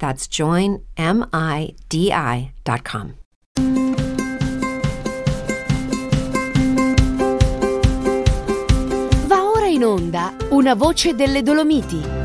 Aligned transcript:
That's 0.00 0.26
joinmidi.com. 0.26 0.78
Va 9.26 9.44
ora 9.44 9.66
in 9.66 9.84
onda 9.84 10.34
una 10.48 10.74
voce 10.74 11.14
delle 11.14 11.42
Dolomiti. 11.42 12.19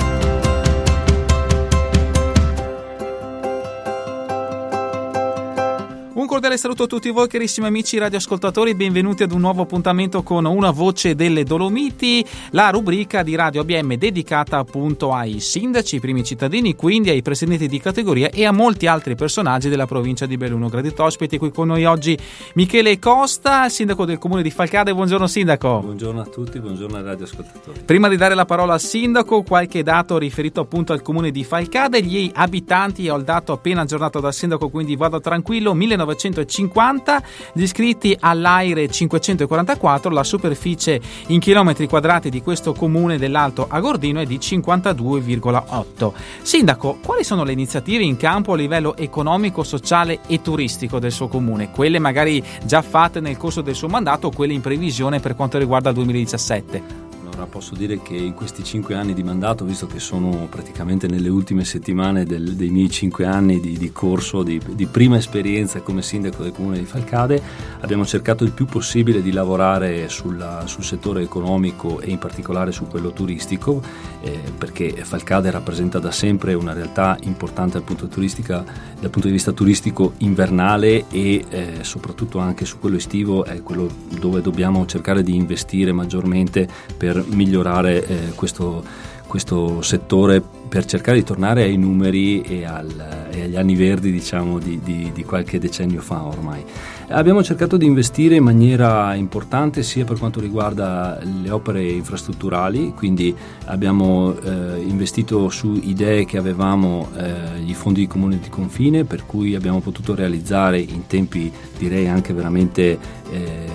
Un 6.25 6.31
cordiale 6.31 6.57
saluto 6.57 6.85
a 6.85 6.87
tutti 6.87 7.11
voi 7.11 7.27
carissimi 7.27 7.67
amici 7.67 7.99
radioascoltatori, 7.99 8.73
benvenuti 8.73 9.21
ad 9.21 9.31
un 9.31 9.41
nuovo 9.41 9.61
appuntamento 9.61 10.23
con 10.23 10.45
Una 10.45 10.71
voce 10.71 11.13
delle 11.13 11.43
Dolomiti, 11.43 12.25
la 12.49 12.71
rubrica 12.71 13.21
di 13.21 13.35
Radio 13.35 13.61
ABM 13.61 13.93
dedicata 13.93 14.57
appunto 14.57 15.13
ai 15.13 15.39
sindaci, 15.39 15.95
ai 15.95 16.01
primi 16.01 16.23
cittadini, 16.23 16.73
quindi 16.73 17.11
ai 17.11 17.21
presidenti 17.21 17.67
di 17.67 17.79
categoria 17.79 18.31
e 18.31 18.43
a 18.43 18.51
molti 18.51 18.87
altri 18.87 19.13
personaggi 19.13 19.69
della 19.69 19.85
provincia 19.85 20.25
di 20.25 20.35
Belluno. 20.35 20.67
Gradito 20.67 21.03
ospiti 21.03 21.37
qui 21.37 21.51
con 21.51 21.67
noi 21.67 21.85
oggi 21.85 22.17
Michele 22.55 22.97
Costa, 22.97 23.69
sindaco 23.69 24.03
del 24.05 24.17
comune 24.17 24.41
di 24.41 24.49
Falcade. 24.49 24.95
Buongiorno 24.95 25.27
sindaco. 25.27 25.81
Buongiorno 25.81 26.21
a 26.21 26.25
tutti, 26.25 26.59
buongiorno 26.59 26.97
ai 26.97 27.03
radioascoltatori. 27.03 27.81
Prima 27.85 28.09
di 28.09 28.17
dare 28.17 28.33
la 28.33 28.45
parola 28.45 28.73
al 28.73 28.81
sindaco, 28.81 29.43
qualche 29.43 29.83
dato 29.83 30.17
riferito 30.17 30.61
appunto 30.61 30.91
al 30.91 31.03
comune 31.03 31.29
di 31.29 31.43
Falcade, 31.43 32.01
gli 32.01 32.31
abitanti, 32.33 33.09
ho 33.09 33.15
il 33.15 33.23
dato 33.23 33.51
appena 33.53 33.81
aggiornato 33.81 34.19
dal 34.19 34.33
sindaco, 34.33 34.69
quindi 34.69 34.95
vado 34.95 35.19
tranquillo, 35.19 35.75
1900 35.75 36.13
1950, 36.15 37.23
gli 37.53 37.61
iscritti 37.61 38.15
all'Aire 38.19 38.87
544, 38.87 40.09
la 40.09 40.23
superficie 40.23 40.99
in 41.27 41.39
chilometri 41.39 41.87
quadrati 41.87 42.29
di 42.29 42.41
questo 42.41 42.73
comune 42.73 43.17
dell'Alto 43.17 43.67
Agordino 43.69 44.19
è 44.19 44.25
di 44.25 44.37
52,8. 44.37 46.11
Sindaco, 46.41 46.97
quali 47.03 47.23
sono 47.23 47.43
le 47.43 47.51
iniziative 47.51 48.03
in 48.03 48.17
campo 48.17 48.53
a 48.53 48.57
livello 48.57 48.95
economico, 48.95 49.63
sociale 49.63 50.19
e 50.27 50.41
turistico 50.41 50.99
del 50.99 51.11
suo 51.11 51.27
comune? 51.27 51.71
Quelle 51.71 51.99
magari 51.99 52.43
già 52.63 52.81
fatte 52.81 53.19
nel 53.19 53.37
corso 53.37 53.61
del 53.61 53.75
suo 53.75 53.87
mandato 53.87 54.27
o 54.27 54.31
quelle 54.31 54.53
in 54.53 54.61
previsione 54.61 55.19
per 55.19 55.35
quanto 55.35 55.57
riguarda 55.57 55.89
il 55.89 55.95
2017? 55.95 57.04
Allora 57.35 57.49
posso 57.51 57.75
dire 57.75 58.01
che 58.01 58.15
in 58.15 58.33
questi 58.33 58.63
cinque 58.63 58.95
anni 58.95 59.13
di 59.13 59.21
mandato, 59.21 59.65
visto 59.65 59.87
che 59.87 59.99
sono 59.99 60.47
praticamente 60.49 61.05
nelle 61.05 61.27
ultime 61.27 61.65
settimane 61.65 62.23
del, 62.23 62.55
dei 62.55 62.69
miei 62.69 62.89
cinque 62.89 63.25
anni 63.25 63.59
di, 63.59 63.77
di 63.77 63.91
corso, 63.91 64.41
di, 64.41 64.57
di, 64.69 64.85
prima 64.85 65.17
esperienza 65.17 65.81
come 65.81 66.01
sindaco 66.01 66.43
del 66.43 66.53
comune 66.53 66.77
di 66.77 66.85
Falcade, 66.85 67.41
abbiamo 67.81 68.05
cercato 68.05 68.45
il 68.45 68.51
più 68.51 68.65
possibile 68.67 69.21
di 69.21 69.33
lavorare 69.33 70.07
sulla, 70.07 70.63
sul 70.65 70.85
settore 70.85 71.23
economico 71.23 71.99
e 71.99 72.09
in 72.09 72.19
particolare 72.19 72.71
su 72.71 72.87
quello 72.87 73.11
turistico, 73.11 73.81
eh, 74.21 74.39
perché 74.57 74.95
Falcade 75.03 75.51
rappresenta 75.51 75.99
da 75.99 76.11
sempre 76.11 76.53
una 76.53 76.71
realtà 76.71 77.17
importante 77.23 77.73
dal 77.73 77.83
punto, 77.83 78.07
dal 78.07 79.09
punto 79.09 79.27
di 79.27 79.33
vista 79.33 79.51
turistico 79.51 80.13
invernale 80.19 81.03
e 81.09 81.43
eh, 81.49 81.73
soprattutto 81.81 82.39
anche 82.39 82.63
su 82.63 82.79
quello 82.79 82.95
estivo 82.95 83.43
è 83.43 83.61
quello 83.61 83.89
dove 84.19 84.39
dobbiamo 84.39 84.85
cercare 84.85 85.21
di 85.21 85.35
investire 85.35 85.91
maggiormente 85.91 86.65
per 86.95 87.24
migliorare 87.27 88.05
eh, 88.05 88.17
questo, 88.35 88.83
questo, 89.27 89.81
settore 89.81 90.41
per 90.67 90.85
cercare 90.85 91.17
di 91.17 91.23
tornare 91.23 91.63
ai 91.63 91.77
numeri 91.77 92.41
e, 92.41 92.65
al, 92.65 93.27
e 93.31 93.43
agli 93.43 93.55
anni 93.55 93.75
verdi 93.75 94.11
diciamo, 94.11 94.59
di, 94.59 94.79
di, 94.83 95.11
di, 95.13 95.23
qualche 95.23 95.59
decennio 95.59 96.01
fa 96.01 96.23
ormai. 96.23 96.63
Abbiamo 97.09 97.43
cercato 97.43 97.77
di 97.77 97.85
investire 97.85 98.35
in 98.35 98.43
maniera 98.43 99.13
importante 99.13 99.83
sia 99.83 100.05
per 100.05 100.17
quanto 100.17 100.39
riguarda 100.39 101.19
le 101.21 101.51
opere 101.51 101.83
infrastrutturali, 101.83 102.93
quindi 102.95 103.35
abbiamo 103.65 104.35
eh, 104.39 104.81
investito 104.81 105.49
su 105.49 105.79
idee 105.83 106.25
che 106.25 106.37
avevamo 106.37 107.09
eh, 107.15 107.61
i 107.63 107.73
fondi 107.75 108.01
di 108.01 108.07
comune 108.07 108.39
di 108.39 108.49
confine, 108.49 109.03
per 109.03 109.25
cui 109.25 109.53
abbiamo 109.53 109.81
potuto 109.81 110.15
realizzare 110.15 110.79
in 110.79 111.05
tempi 111.05 111.51
direi 111.77 112.07
anche 112.07 112.33
veramente, 112.33 112.97
eh, 113.29 113.67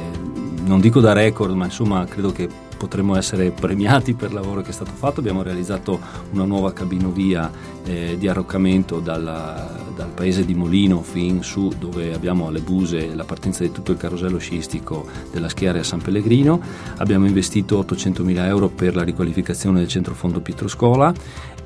non 0.65 0.81
dico 0.81 1.01
da 1.01 1.13
record, 1.13 1.55
ma 1.55 1.67
insomma 1.67 2.05
credo 2.07 2.33
che 2.33 2.49
potremmo 2.81 3.15
essere 3.15 3.51
premiati 3.51 4.15
per 4.15 4.31
il 4.31 4.37
lavoro 4.37 4.63
che 4.63 4.71
è 4.71 4.73
stato 4.73 4.93
fatto. 4.93 5.21
Abbiamo 5.21 5.43
realizzato 5.43 6.01
una 6.31 6.45
nuova 6.45 6.73
cabinovia 6.73 7.51
eh, 7.85 8.17
di 8.19 8.29
arroccamento 8.29 9.01
dalla, 9.01 9.79
dal 9.95 10.11
paese 10.11 10.45
di 10.45 10.55
Molino 10.55 11.03
fin 11.03 11.43
su 11.43 11.73
dove 11.79 12.15
abbiamo 12.15 12.49
alle 12.49 12.61
Buse 12.61 13.15
la 13.15 13.25
partenza 13.25 13.63
di 13.63 13.73
tutto 13.73 13.93
il 13.93 13.99
carosello 13.99 14.39
sciistico 14.39 15.07
della 15.31 15.49
schiera 15.49 15.79
a 15.79 15.85
San 15.85 16.01
Pellegrino. 16.01 16.61
Abbiamo 16.97 17.27
investito 17.27 17.79
800.000 17.81 18.47
euro 18.47 18.69
per 18.69 18.95
la 18.95 19.03
riqualificazione 19.03 19.81
del 19.81 19.89
centro 19.89 20.15
fondo 20.15 20.41
Pietro 20.41 20.69
Scola 20.69 21.13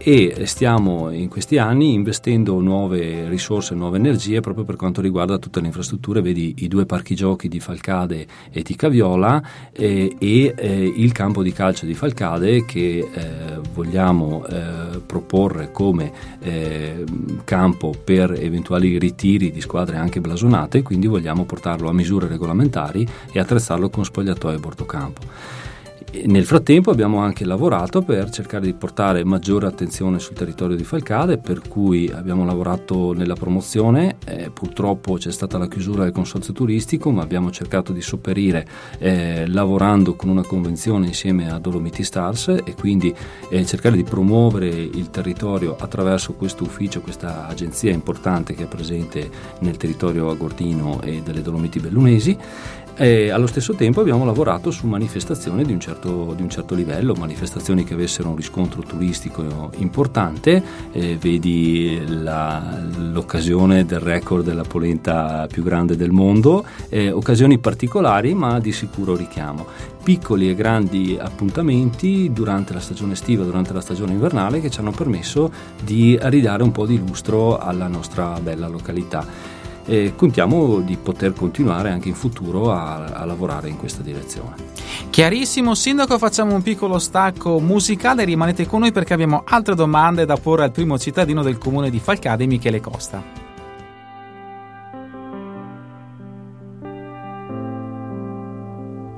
e 0.07 0.45
stiamo 0.45 1.11
in 1.11 1.29
questi 1.29 1.57
anni 1.57 1.95
investendo 1.95 2.61
nuove 2.61 3.27
risorse, 3.29 3.75
nuove 3.75 3.97
energie 3.97 4.41
proprio 4.41 4.65
per 4.65 4.77
quanto 4.77 5.01
riguarda 5.01 5.39
tutte 5.39 5.61
le 5.61 5.67
infrastrutture, 5.69 6.21
vedi 6.21 6.57
i 6.59 6.69
due 6.69 6.85
parchi 6.85 7.15
giochi 7.15 7.49
di 7.49 7.59
Falcade 7.59 8.27
e 8.51 8.63
di 8.63 8.77
Caviola 8.77 9.43
eh, 9.73 10.15
e 10.19 10.55
eh, 10.57 10.93
il 10.95 11.13
campo 11.13 11.43
di 11.43 11.53
calcio 11.53 11.87
di 11.87 11.95
Falcade 11.95 12.67
che 12.67 12.99
eh, 12.99 13.61
vogliamo 13.73 14.45
eh, 14.47 15.01
proporre 15.07 15.71
come 15.73 16.04
eh, 16.41 17.05
campo 17.45 17.95
per 18.03 18.33
eventuali 18.33 18.99
ritiri 18.99 19.51
di 19.51 19.61
squadre 19.61 19.97
anche 19.97 20.21
blasonate, 20.21 20.83
quindi 20.83 21.07
vogliamo 21.07 21.45
portarlo 21.45 21.89
a 21.89 21.93
misure 21.93 22.29
regolamentari 22.29 23.07
e 23.33 23.39
attrezzarlo 23.39 23.91
con 23.91 24.05
spogliatoio 24.05 24.57
e 24.57 24.61
Nel 26.23 26.45
frattempo 26.45 26.93
abbiamo 26.93 27.19
anche 27.19 27.45
lavorato 27.45 28.01
per 28.03 28.31
cercare 28.31 28.67
di 28.67 28.73
portare 28.73 29.25
maggiore 29.25 29.67
attenzione 29.67 30.21
sul 30.21 30.37
territorio 30.37 30.77
di 30.77 30.85
Falcade, 30.85 31.39
per 31.39 31.67
cui 31.67 32.09
abbiamo 32.09 32.45
lavorato 32.45 33.13
nella 33.13 33.35
promozione, 33.35 34.17
eh, 34.25 34.49
purtroppo 34.51 35.15
c'è 35.15 35.33
stata 35.33 35.59
la 35.59 35.67
chiusura 35.67 36.05
del 36.05 36.13
consorzio 36.13 36.53
turistico, 36.53 37.11
ma 37.11 37.23
abbiamo 37.23 37.51
cercato 37.51 37.93
di 37.93 38.01
sopperire 38.01 38.65
eh, 38.99 39.49
lavorando 39.49 40.15
con 40.15 40.29
una 40.29 40.45
convenzione 40.45 41.09
insieme 41.09 41.51
a 41.51 41.59
Dolomiti 41.59 42.05
Stars 42.05 42.49
e 42.65 42.75
quindi 42.79 43.13
eh, 43.51 43.67
cercare 43.67 43.97
di 43.97 44.05
promuovere 44.05 44.69
il 44.69 45.11
territorio 45.11 45.75
attraverso 45.77 46.35
questo 46.35 46.63
ufficio, 46.63 47.01
questa 47.01 47.49
agenzia 47.49 47.91
importante 47.91 48.55
che 48.55 48.65
è 48.65 48.69
presente 48.69 49.29
nel 49.61 49.77
territorio 49.77 50.31
agordino 50.31 51.01
e 51.03 51.23
delle 51.23 51.43
Dolomiti 51.43 51.81
Bellunesi 51.81 52.39
e 52.97 53.31
allo 53.31 53.47
stesso 53.47 53.75
tempo 53.75 54.01
abbiamo 54.01 54.25
lavorato 54.25 54.71
su 54.71 54.87
manifestazioni 54.87 55.65
di 55.65 55.73
un, 55.73 55.81
certo, 55.81 56.33
di 56.35 56.43
un 56.43 56.49
certo 56.49 56.75
livello, 56.75 57.15
manifestazioni 57.15 57.85
che 57.85 57.95
avessero 57.95 58.29
un 58.29 58.37
riscontro 58.37 58.83
turistico 58.83 59.71
importante, 59.77 60.63
eh, 60.93 61.17
vedi 61.17 62.01
la, 62.07 62.81
l'occasione 62.97 63.85
del 63.85 64.01
record 64.01 64.45
della 64.45 64.63
polenta 64.63 65.47
più 65.51 65.63
grande 65.63 65.97
del 65.97 66.11
mondo, 66.11 66.65
eh, 66.89 67.11
occasioni 67.11 67.59
particolari 67.59 68.35
ma 68.35 68.61
di 68.61 68.73
sicuro 68.73 69.17
richiamo. 69.17 69.67
Piccoli 70.05 70.51
e 70.51 70.55
grandi 70.55 71.17
appuntamenti 71.19 72.31
durante 72.31 72.75
la 72.75 72.81
stagione 72.81 73.15
estiva, 73.15 73.43
durante 73.43 73.73
la 73.73 73.81
stagione 73.81 74.13
invernale 74.13 74.61
che 74.61 74.71
ci 74.71 74.79
hanno 74.81 74.91
permesso 74.91 75.51
di 75.83 76.19
ridare 76.21 76.63
un 76.63 76.73
po' 76.73 76.85
di 76.85 76.99
lustro 76.99 77.59
alla 77.59 77.89
nostra 77.89 78.39
bella 78.41 78.69
località 78.69 79.54
e 79.87 80.15
contiamo 80.17 80.81
di 80.81 80.97
poter 80.97 81.33
continuare 81.35 81.91
anche 81.91 82.09
in 82.09 82.15
futuro 82.15 82.73
a, 82.73 83.05
a 83.05 83.25
lavorare 83.25 83.69
in 83.69 83.77
questa 83.77 84.03
direzione. 84.03 84.55
Chiarissimo 85.11 85.75
Sindaco, 85.75 86.19
facciamo 86.19 86.55
un 86.55 86.63
piccolo 86.63 86.99
stacco 86.99 87.61
musicale, 87.61 88.25
rimanete 88.25 88.67
con 88.67 88.81
noi 88.81 88.93
perché 88.93 89.13
abbiamo 89.13 89.43
altre 89.47 89.75
domande 89.75 90.25
da 90.25 90.37
porre 90.37 90.65
al 90.65 90.73
primo 90.73 90.99
cittadino 90.99 91.43
del 91.43 91.59
comune 91.59 91.91
di 91.91 92.01
Falcade, 92.01 92.47
Michele 92.47 92.81
Costa. 92.81 93.23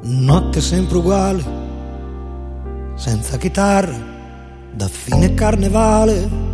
Notte 0.08 0.60
sempre 0.60 0.96
uguale, 0.98 1.44
senza 2.94 3.36
chitarra, 3.38 4.14
da 4.72 4.88
fine 4.88 5.34
carnevale 5.34 6.45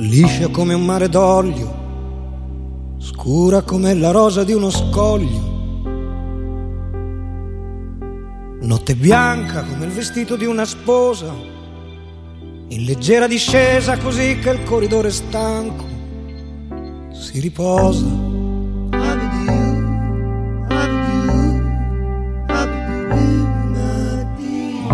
Liscia 0.00 0.46
come 0.50 0.74
un 0.74 0.84
mare 0.84 1.08
d'olio, 1.08 1.74
scura 2.98 3.62
come 3.62 3.94
la 3.94 4.12
rosa 4.12 4.44
di 4.44 4.52
uno 4.52 4.70
scoglio. 4.70 5.56
Notte 8.60 8.94
bianca 8.94 9.64
come 9.64 9.86
il 9.86 9.90
vestito 9.90 10.36
di 10.36 10.44
una 10.44 10.64
sposa, 10.66 11.34
in 12.68 12.84
leggera 12.84 13.26
discesa 13.26 13.98
così 13.98 14.38
che 14.38 14.50
il 14.50 14.62
corridore 14.62 15.10
stanco 15.10 15.84
si 17.10 17.40
riposa. 17.40 18.06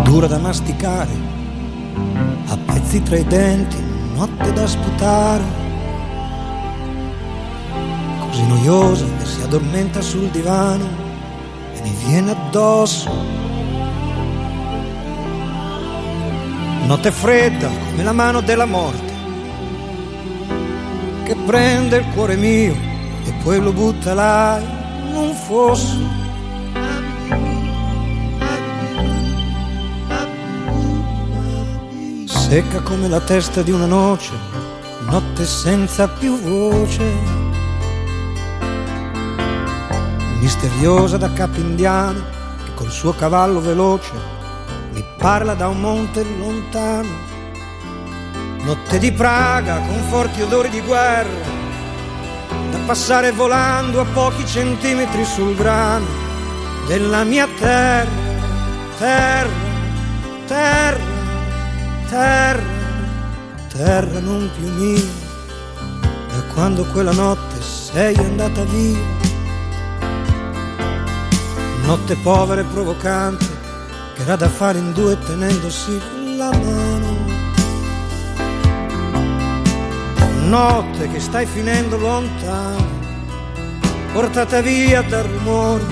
Dura 0.03 0.25
da 0.25 0.39
masticare, 0.39 1.11
a 2.47 2.57
pezzi 2.57 3.03
tra 3.03 3.17
i 3.17 3.25
denti, 3.25 3.93
notte 4.15 4.53
da 4.53 4.65
sputare. 4.65 5.43
Così 8.19 8.47
noiosa 8.47 9.05
che 9.17 9.25
si 9.25 9.41
addormenta 9.41 10.01
sul 10.01 10.29
divano 10.29 10.87
e 11.73 11.81
mi 11.81 11.93
viene 12.05 12.31
addosso. 12.31 13.11
Notte 16.85 17.11
fredda 17.11 17.67
come 17.67 18.03
la 18.03 18.13
mano 18.13 18.41
della 18.41 18.65
morte 18.65 19.13
che 21.25 21.35
prende 21.35 21.97
il 21.97 22.05
cuore 22.13 22.35
mio 22.35 22.75
e 23.25 23.33
poi 23.43 23.59
lo 23.59 23.73
butta 23.73 24.13
là 24.13 24.61
in 25.07 25.15
un 25.15 25.33
Secca 32.47 32.79
come 32.81 33.09
la 33.09 33.19
testa 33.19 33.63
di 33.63 33.71
una 33.71 33.87
noce, 33.87 34.31
notte 35.09 35.43
senza 35.45 36.07
più 36.07 36.39
voce. 36.39 37.03
Misteriosa 40.39 41.17
da 41.17 41.33
capo 41.33 41.59
indiano, 41.59 42.23
che 42.63 42.73
col 42.75 42.91
suo 42.91 43.13
cavallo 43.13 43.59
veloce 43.59 44.11
mi 44.93 45.03
parla 45.17 45.55
da 45.55 45.69
un 45.69 45.81
monte 45.81 46.23
lontano 46.37 47.09
Notte 48.63 48.99
di 48.99 49.11
Praga 49.11 49.79
con 49.79 49.99
forti 50.07 50.43
odori 50.43 50.69
di 50.69 50.81
guerra, 50.81 51.47
da 52.69 52.77
passare 52.85 53.31
volando 53.31 54.01
a 54.01 54.05
pochi 54.05 54.45
centimetri 54.45 55.25
sul 55.25 55.55
grano 55.55 56.05
della 56.85 57.23
mia 57.23 57.47
terra, 57.57 58.09
terra, 58.99 59.49
terra, 60.45 61.14
terra, 62.07 62.63
terra 63.69 64.19
non 64.19 64.49
più 64.57 64.71
mia, 64.71 65.01
da 66.31 66.41
quando 66.53 66.85
quella 66.85 67.11
notte 67.11 67.61
sei 67.61 68.15
andata 68.17 68.63
via. 68.63 69.13
Notte 71.85 72.15
povera 72.17 72.61
e 72.61 72.65
provocante, 72.65 73.45
che 74.15 74.21
era 74.21 74.35
da 74.35 74.49
fare 74.49 74.79
in 74.79 74.91
due 74.93 75.17
tenendosi 75.19 76.01
la 76.37 76.51
mano. 76.51 77.35
notte 80.47 81.09
che 81.09 81.19
stai 81.19 81.45
finendo 81.45 81.97
lontano, 81.97 82.87
portata 84.13 84.61
via 84.61 85.01
dal 85.01 85.23
rumore 85.23 85.85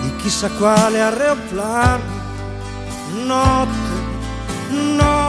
di 0.00 0.16
chissà 0.16 0.50
quale 0.50 1.00
aeroplano. 1.00 2.22
Notte, 3.24 3.83
notte, 4.74 5.23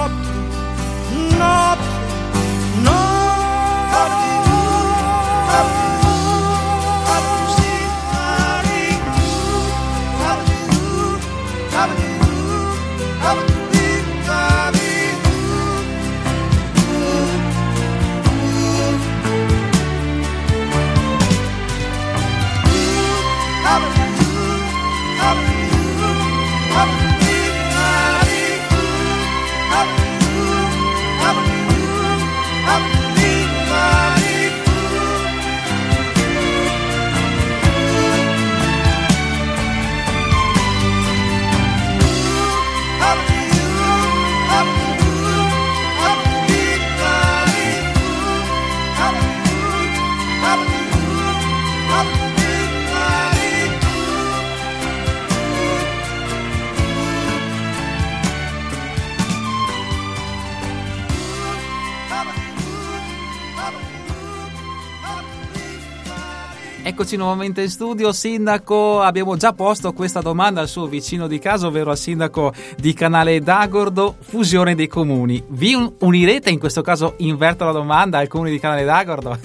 Eccoci 66.96 67.18
nuovamente 67.18 67.62
in 67.62 67.70
studio, 67.70 68.14
Sindaco. 68.14 69.02
Abbiamo 69.02 69.36
già 69.36 69.52
posto 69.52 69.92
questa 69.92 70.22
domanda 70.22 70.62
al 70.62 70.70
suo 70.70 70.88
vicino 70.88 71.28
di 71.28 71.40
casa, 71.40 71.68
ovvero 71.68 71.92
al 71.92 71.98
Sindaco 71.98 72.54
di 72.78 72.94
Canale 72.94 73.42
d'Agordo, 73.42 74.16
fusione 74.22 74.76
dei 74.76 74.88
comuni. 74.88 75.44
Vi 75.46 75.76
unirete, 76.00 76.52
in 76.52 76.58
questo 76.58 76.82
caso 76.82 77.16
inverto 77.18 77.66
la 77.66 77.74
domanda, 77.74 78.20
al 78.20 78.30
comune 78.30 78.50
di 78.50 78.60
Canale 78.60 78.86
d'Agordo? 78.86 79.38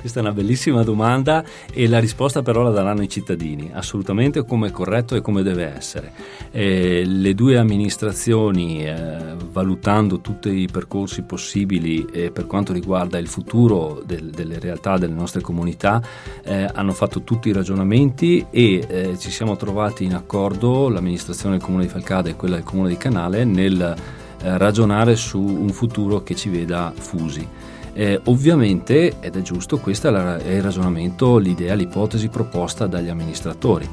questa 0.00 0.18
è 0.18 0.20
una 0.20 0.32
bellissima 0.32 0.82
domanda 0.82 1.44
e 1.72 1.86
la 1.86 2.00
risposta 2.00 2.42
però 2.42 2.62
la 2.62 2.70
daranno 2.70 3.02
i 3.02 3.08
cittadini, 3.08 3.70
assolutamente 3.72 4.44
come 4.44 4.66
è 4.66 4.70
corretto 4.72 5.14
e 5.14 5.20
come 5.20 5.44
deve 5.44 5.72
essere. 5.72 6.12
Eh, 6.50 7.04
le 7.06 7.34
due 7.34 7.56
amministrazioni, 7.56 8.84
eh, 8.84 9.36
valutando 9.48 10.20
tutti 10.20 10.48
i 10.48 10.66
percorsi 10.66 11.22
possibili 11.22 12.04
eh, 12.06 12.32
per 12.32 12.48
quanto 12.48 12.72
riguarda 12.72 13.16
il 13.18 13.28
futuro 13.28 14.02
del, 14.04 14.30
delle 14.30 14.58
realtà 14.58 14.98
delle 14.98 15.14
nostre 15.14 15.40
comunità, 15.40 16.02
eh, 16.44 16.68
hanno 16.72 16.92
fatto 16.92 17.22
tutti 17.22 17.48
i 17.48 17.52
ragionamenti 17.52 18.46
e 18.50 18.84
eh, 18.86 19.18
ci 19.18 19.30
siamo 19.30 19.56
trovati 19.56 20.04
in 20.04 20.14
accordo, 20.14 20.88
l'amministrazione 20.88 21.56
del 21.56 21.64
comune 21.64 21.84
di 21.84 21.88
Falcade 21.88 22.30
e 22.30 22.36
quella 22.36 22.56
del 22.56 22.64
comune 22.64 22.88
di 22.88 22.96
Canale, 22.96 23.44
nel 23.44 23.80
eh, 23.80 24.58
ragionare 24.58 25.16
su 25.16 25.40
un 25.40 25.70
futuro 25.70 26.22
che 26.22 26.34
ci 26.34 26.48
veda 26.48 26.92
fusi. 26.96 27.46
Eh, 27.94 28.20
ovviamente, 28.24 29.16
ed 29.20 29.36
è 29.36 29.42
giusto, 29.42 29.78
questo 29.78 30.08
è, 30.08 30.52
il 30.54 30.62
ragionamento, 30.62 31.36
l'idea, 31.36 31.74
l'ipotesi 31.74 32.28
proposta 32.28 32.86
dagli 32.86 33.08
amministratori 33.08 33.88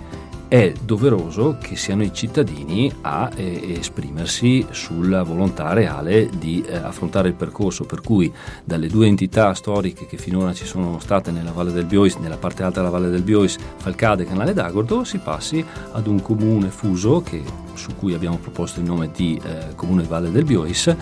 è 0.49 0.73
doveroso 0.83 1.57
che 1.61 1.75
siano 1.75 2.01
i 2.01 2.11
cittadini 2.11 2.91
a 3.01 3.29
eh, 3.35 3.75
esprimersi 3.77 4.65
sulla 4.71 5.21
volontà 5.21 5.73
reale 5.73 6.27
di 6.27 6.63
eh, 6.67 6.75
affrontare 6.75 7.27
il 7.27 7.35
percorso, 7.35 7.85
per 7.85 8.01
cui 8.01 8.33
dalle 8.63 8.87
due 8.87 9.05
entità 9.05 9.53
storiche 9.53 10.07
che 10.07 10.17
finora 10.17 10.51
ci 10.53 10.65
sono 10.65 10.97
state 10.99 11.29
nella 11.29 11.51
Valle 11.51 11.71
del 11.71 11.85
Biois, 11.85 12.15
nella 12.15 12.37
parte 12.37 12.63
alta 12.63 12.79
della 12.79 12.91
Valle 12.91 13.11
del 13.11 13.21
Biois, 13.21 13.57
Falcade 13.77 14.23
e 14.23 14.25
Canale 14.25 14.53
d'Agordo, 14.53 15.03
si 15.03 15.19
passi 15.19 15.63
ad 15.91 16.07
un 16.07 16.19
comune 16.19 16.69
fuso 16.69 17.21
che, 17.21 17.43
su 17.75 17.95
cui 17.95 18.15
abbiamo 18.15 18.37
proposto 18.37 18.79
il 18.79 18.87
nome 18.87 19.11
di 19.13 19.39
eh, 19.43 19.75
Comune 19.75 20.01
Valle 20.01 20.31
del 20.31 20.45
Biois, 20.45 20.95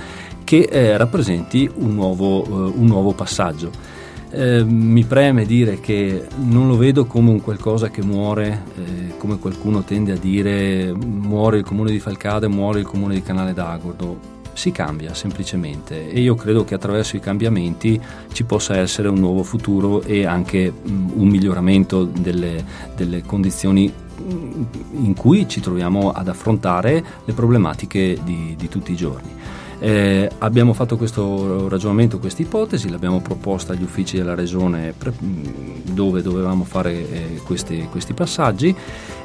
che 0.44 0.68
eh, 0.70 0.98
rappresenti 0.98 1.72
un 1.74 1.94
nuovo, 1.94 2.44
eh, 2.44 2.74
un 2.76 2.86
nuovo 2.86 3.14
passaggio. 3.14 3.97
Eh, 4.30 4.64
mi 4.64 5.06
preme 5.06 5.46
dire 5.46 5.80
che 5.80 6.28
non 6.38 6.68
lo 6.68 6.76
vedo 6.76 7.06
come 7.06 7.30
un 7.30 7.42
qualcosa 7.42 7.90
che 7.90 8.04
muore, 8.04 8.64
eh, 8.76 9.18
come 9.18 9.40
qualcuno 9.40 9.84
tende 9.84 10.12
a 10.12 10.18
dire 10.18 10.94
muore 10.94 11.60
il 11.60 11.64
comune 11.64 11.92
di 11.92 12.00
Falcade, 12.00 12.48
muore 12.48 12.80
il 12.80 12.86
comune 12.86 13.14
di 13.14 13.22
Canale 13.22 13.54
d'Agordo. 13.54 14.36
Si 14.52 14.72
cambia 14.72 15.14
semplicemente 15.14 16.10
e 16.10 16.20
io 16.20 16.34
credo 16.34 16.64
che 16.66 16.74
attraverso 16.74 17.16
i 17.16 17.20
cambiamenti 17.20 18.02
ci 18.34 18.44
possa 18.44 18.76
essere 18.76 19.08
un 19.08 19.20
nuovo 19.20 19.44
futuro 19.44 20.02
e 20.02 20.26
anche 20.26 20.72
mh, 20.72 21.12
un 21.14 21.28
miglioramento 21.28 22.04
delle, 22.04 22.66
delle 22.96 23.22
condizioni 23.22 23.94
in 25.00 25.14
cui 25.16 25.48
ci 25.48 25.62
troviamo 25.62 26.12
ad 26.12 26.28
affrontare 26.28 27.04
le 27.24 27.34
problematiche 27.34 28.18
di, 28.24 28.56
di 28.58 28.68
tutti 28.68 28.92
i 28.92 28.96
giorni. 28.96 29.30
Eh, 29.80 30.30
abbiamo 30.40 30.74
fatto 30.74 30.98
questo 30.98 31.70
ragionamento, 31.70 32.18
questa 32.18 32.42
ipotesi, 32.42 32.90
l'abbiamo 32.90 33.22
proposta 33.22 33.74
agli 33.74 33.84
uffici 33.84 34.18
della 34.18 34.34
Regione 34.34 34.94
pre- 34.98 35.14
dove 35.20 36.24
dovevamo 36.24 36.64
fare 36.64 36.94
eh, 36.94 37.42
questi, 37.44 37.88
questi, 37.92 38.14
passaggi 38.14 38.76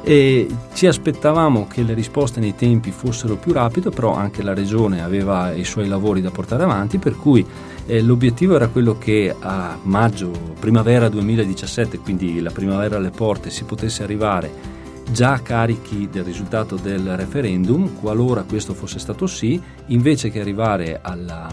e 0.03 0.47
ci 0.73 0.85
aspettavamo 0.85 1.65
che 1.67 1.81
le 1.81 1.95
risposte 1.95 2.39
nei 2.39 2.55
tempi 2.55 2.91
fossero 2.91 3.35
più 3.35 3.51
rapide, 3.51 3.89
però 3.89 4.13
anche 4.13 4.43
la 4.43 4.53
Regione 4.53 5.01
aveva 5.01 5.51
i 5.53 5.63
suoi 5.63 5.87
lavori 5.87 6.21
da 6.21 6.29
portare 6.29 6.63
avanti, 6.63 6.99
per 6.99 7.15
cui 7.15 7.43
eh, 7.87 8.01
l'obiettivo 8.01 8.55
era 8.55 8.67
quello 8.67 8.97
che 8.97 9.35
a 9.37 9.77
maggio, 9.81 10.31
primavera 10.59 11.09
2017, 11.09 11.97
quindi 11.97 12.39
la 12.41 12.51
primavera 12.51 12.97
alle 12.97 13.09
porte, 13.09 13.49
si 13.49 13.63
potesse 13.63 14.03
arrivare 14.03 14.81
già 15.11 15.41
carichi 15.41 16.09
del 16.09 16.23
risultato 16.23 16.75
del 16.75 17.15
referendum, 17.17 17.99
qualora 17.99 18.43
questo 18.43 18.73
fosse 18.73 18.99
stato 18.99 19.27
sì, 19.27 19.61
invece 19.87 20.29
che 20.29 20.39
arrivare 20.39 20.99
alla, 21.01 21.51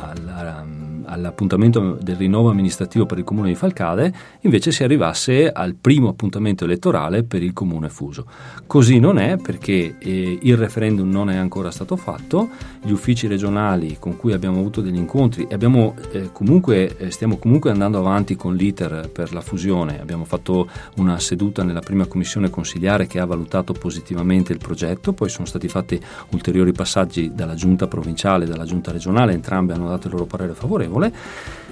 alla 0.00 0.82
all'appuntamento 1.14 1.96
del 2.00 2.16
rinnovo 2.16 2.50
amministrativo 2.50 3.06
per 3.06 3.18
il 3.18 3.24
comune 3.24 3.48
di 3.48 3.54
Falcade, 3.54 4.12
invece 4.40 4.72
si 4.72 4.82
arrivasse 4.82 5.50
al 5.50 5.74
primo 5.74 6.08
appuntamento 6.08 6.64
elettorale 6.64 7.22
per 7.22 7.42
il 7.42 7.52
comune 7.52 7.88
fuso. 7.88 8.26
Così 8.66 8.98
non 8.98 9.18
è 9.18 9.36
perché 9.36 9.96
eh, 9.98 10.38
il 10.42 10.56
referendum 10.56 11.08
non 11.08 11.30
è 11.30 11.36
ancora 11.36 11.70
stato 11.70 11.96
fatto, 11.96 12.50
gli 12.82 12.90
uffici 12.90 13.26
regionali 13.26 13.96
con 13.98 14.16
cui 14.16 14.32
abbiamo 14.32 14.58
avuto 14.58 14.80
degli 14.80 14.96
incontri 14.96 15.46
e 15.48 15.56
eh, 15.56 16.30
comunque, 16.32 16.96
eh, 16.96 17.10
stiamo 17.10 17.38
comunque 17.38 17.70
andando 17.70 17.98
avanti 17.98 18.36
con 18.36 18.54
l'iter 18.54 19.08
per 19.10 19.32
la 19.32 19.40
fusione, 19.40 20.00
abbiamo 20.00 20.24
fatto 20.24 20.68
una 20.96 21.18
seduta 21.18 21.62
nella 21.62 21.80
prima 21.80 22.06
commissione 22.06 22.50
consigliare 22.50 23.06
che 23.06 23.20
ha 23.20 23.24
valutato 23.24 23.72
positivamente 23.72 24.52
il 24.52 24.58
progetto, 24.58 25.12
poi 25.12 25.28
sono 25.28 25.46
stati 25.46 25.68
fatti 25.68 26.00
ulteriori 26.30 26.72
passaggi 26.72 27.32
dalla 27.34 27.54
giunta 27.54 27.86
provinciale 27.86 28.44
e 28.44 28.48
dalla 28.48 28.64
giunta 28.64 28.92
regionale, 28.92 29.32
entrambe 29.32 29.72
hanno 29.72 29.88
dato 29.88 30.08
il 30.08 30.12
loro 30.12 30.26
parere 30.26 30.54
favorevole 30.54 31.03
parole 31.10 31.62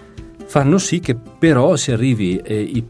fanno 0.53 0.77
sì 0.77 1.01
che 1.01 1.15
però 1.15 1.77
si 1.77 1.93
arrivi 1.93 2.37
eh, 2.37 2.85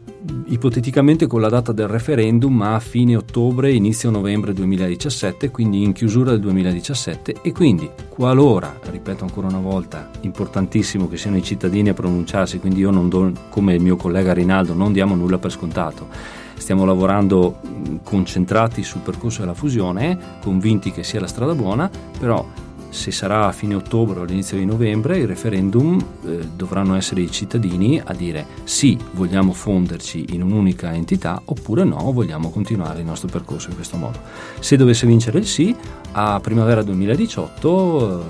ipoteticamente 0.47 1.27
con 1.27 1.39
la 1.39 1.47
data 1.47 1.71
del 1.71 1.87
referendum 1.87 2.61
a 2.61 2.77
fine 2.81 3.15
ottobre, 3.15 3.71
inizio 3.71 4.09
novembre 4.09 4.51
2017, 4.51 5.49
quindi 5.49 5.81
in 5.81 5.93
chiusura 5.93 6.31
del 6.31 6.41
2017 6.41 7.35
e 7.41 7.53
quindi 7.53 7.89
qualora, 8.09 8.77
ripeto 8.83 9.23
ancora 9.23 9.47
una 9.47 9.61
volta, 9.61 10.09
importantissimo 10.23 11.07
che 11.07 11.15
siano 11.15 11.37
i 11.37 11.41
cittadini 11.41 11.87
a 11.87 11.93
pronunciarsi, 11.93 12.59
quindi 12.59 12.81
io 12.81 12.91
non 12.91 13.07
do, 13.07 13.31
come 13.47 13.75
il 13.75 13.81
mio 13.81 13.95
collega 13.95 14.33
Rinaldo, 14.33 14.73
non 14.73 14.91
diamo 14.91 15.15
nulla 15.15 15.37
per 15.37 15.51
scontato. 15.51 16.09
Stiamo 16.57 16.83
lavorando 16.83 17.61
concentrati 18.03 18.83
sul 18.83 18.99
percorso 18.99 19.39
della 19.39 19.53
fusione, 19.53 20.17
convinti 20.41 20.91
che 20.91 21.03
sia 21.03 21.21
la 21.21 21.27
strada 21.27 21.55
buona, 21.55 21.89
però 22.19 22.45
se 22.93 23.09
sarà 23.09 23.47
a 23.47 23.51
fine 23.51 23.73
ottobre 23.73 24.19
o 24.19 24.23
all'inizio 24.23 24.55
di 24.55 24.65
novembre, 24.65 25.17
il 25.17 25.27
referendum 25.27 25.99
eh, 26.25 26.47
dovranno 26.55 26.95
essere 26.95 27.21
i 27.21 27.31
cittadini 27.31 27.99
a 27.99 28.13
dire 28.13 28.45
sì, 28.63 28.97
vogliamo 29.13 29.51
fonderci 29.51 30.27
in 30.29 30.43
un'unica 30.43 30.93
entità 30.93 31.41
oppure 31.43 31.83
no, 31.83 32.11
vogliamo 32.11 32.51
continuare 32.51 32.99
il 32.99 33.05
nostro 33.05 33.27
percorso 33.27 33.69
in 33.69 33.75
questo 33.75 33.97
modo. 33.97 34.19
Se 34.59 34.77
dovesse 34.77 35.07
vincere 35.07 35.39
il 35.39 35.47
sì, 35.47 35.75
a 36.11 36.39
primavera 36.39 36.83
2018, 36.83 38.21
eh, 38.21 38.23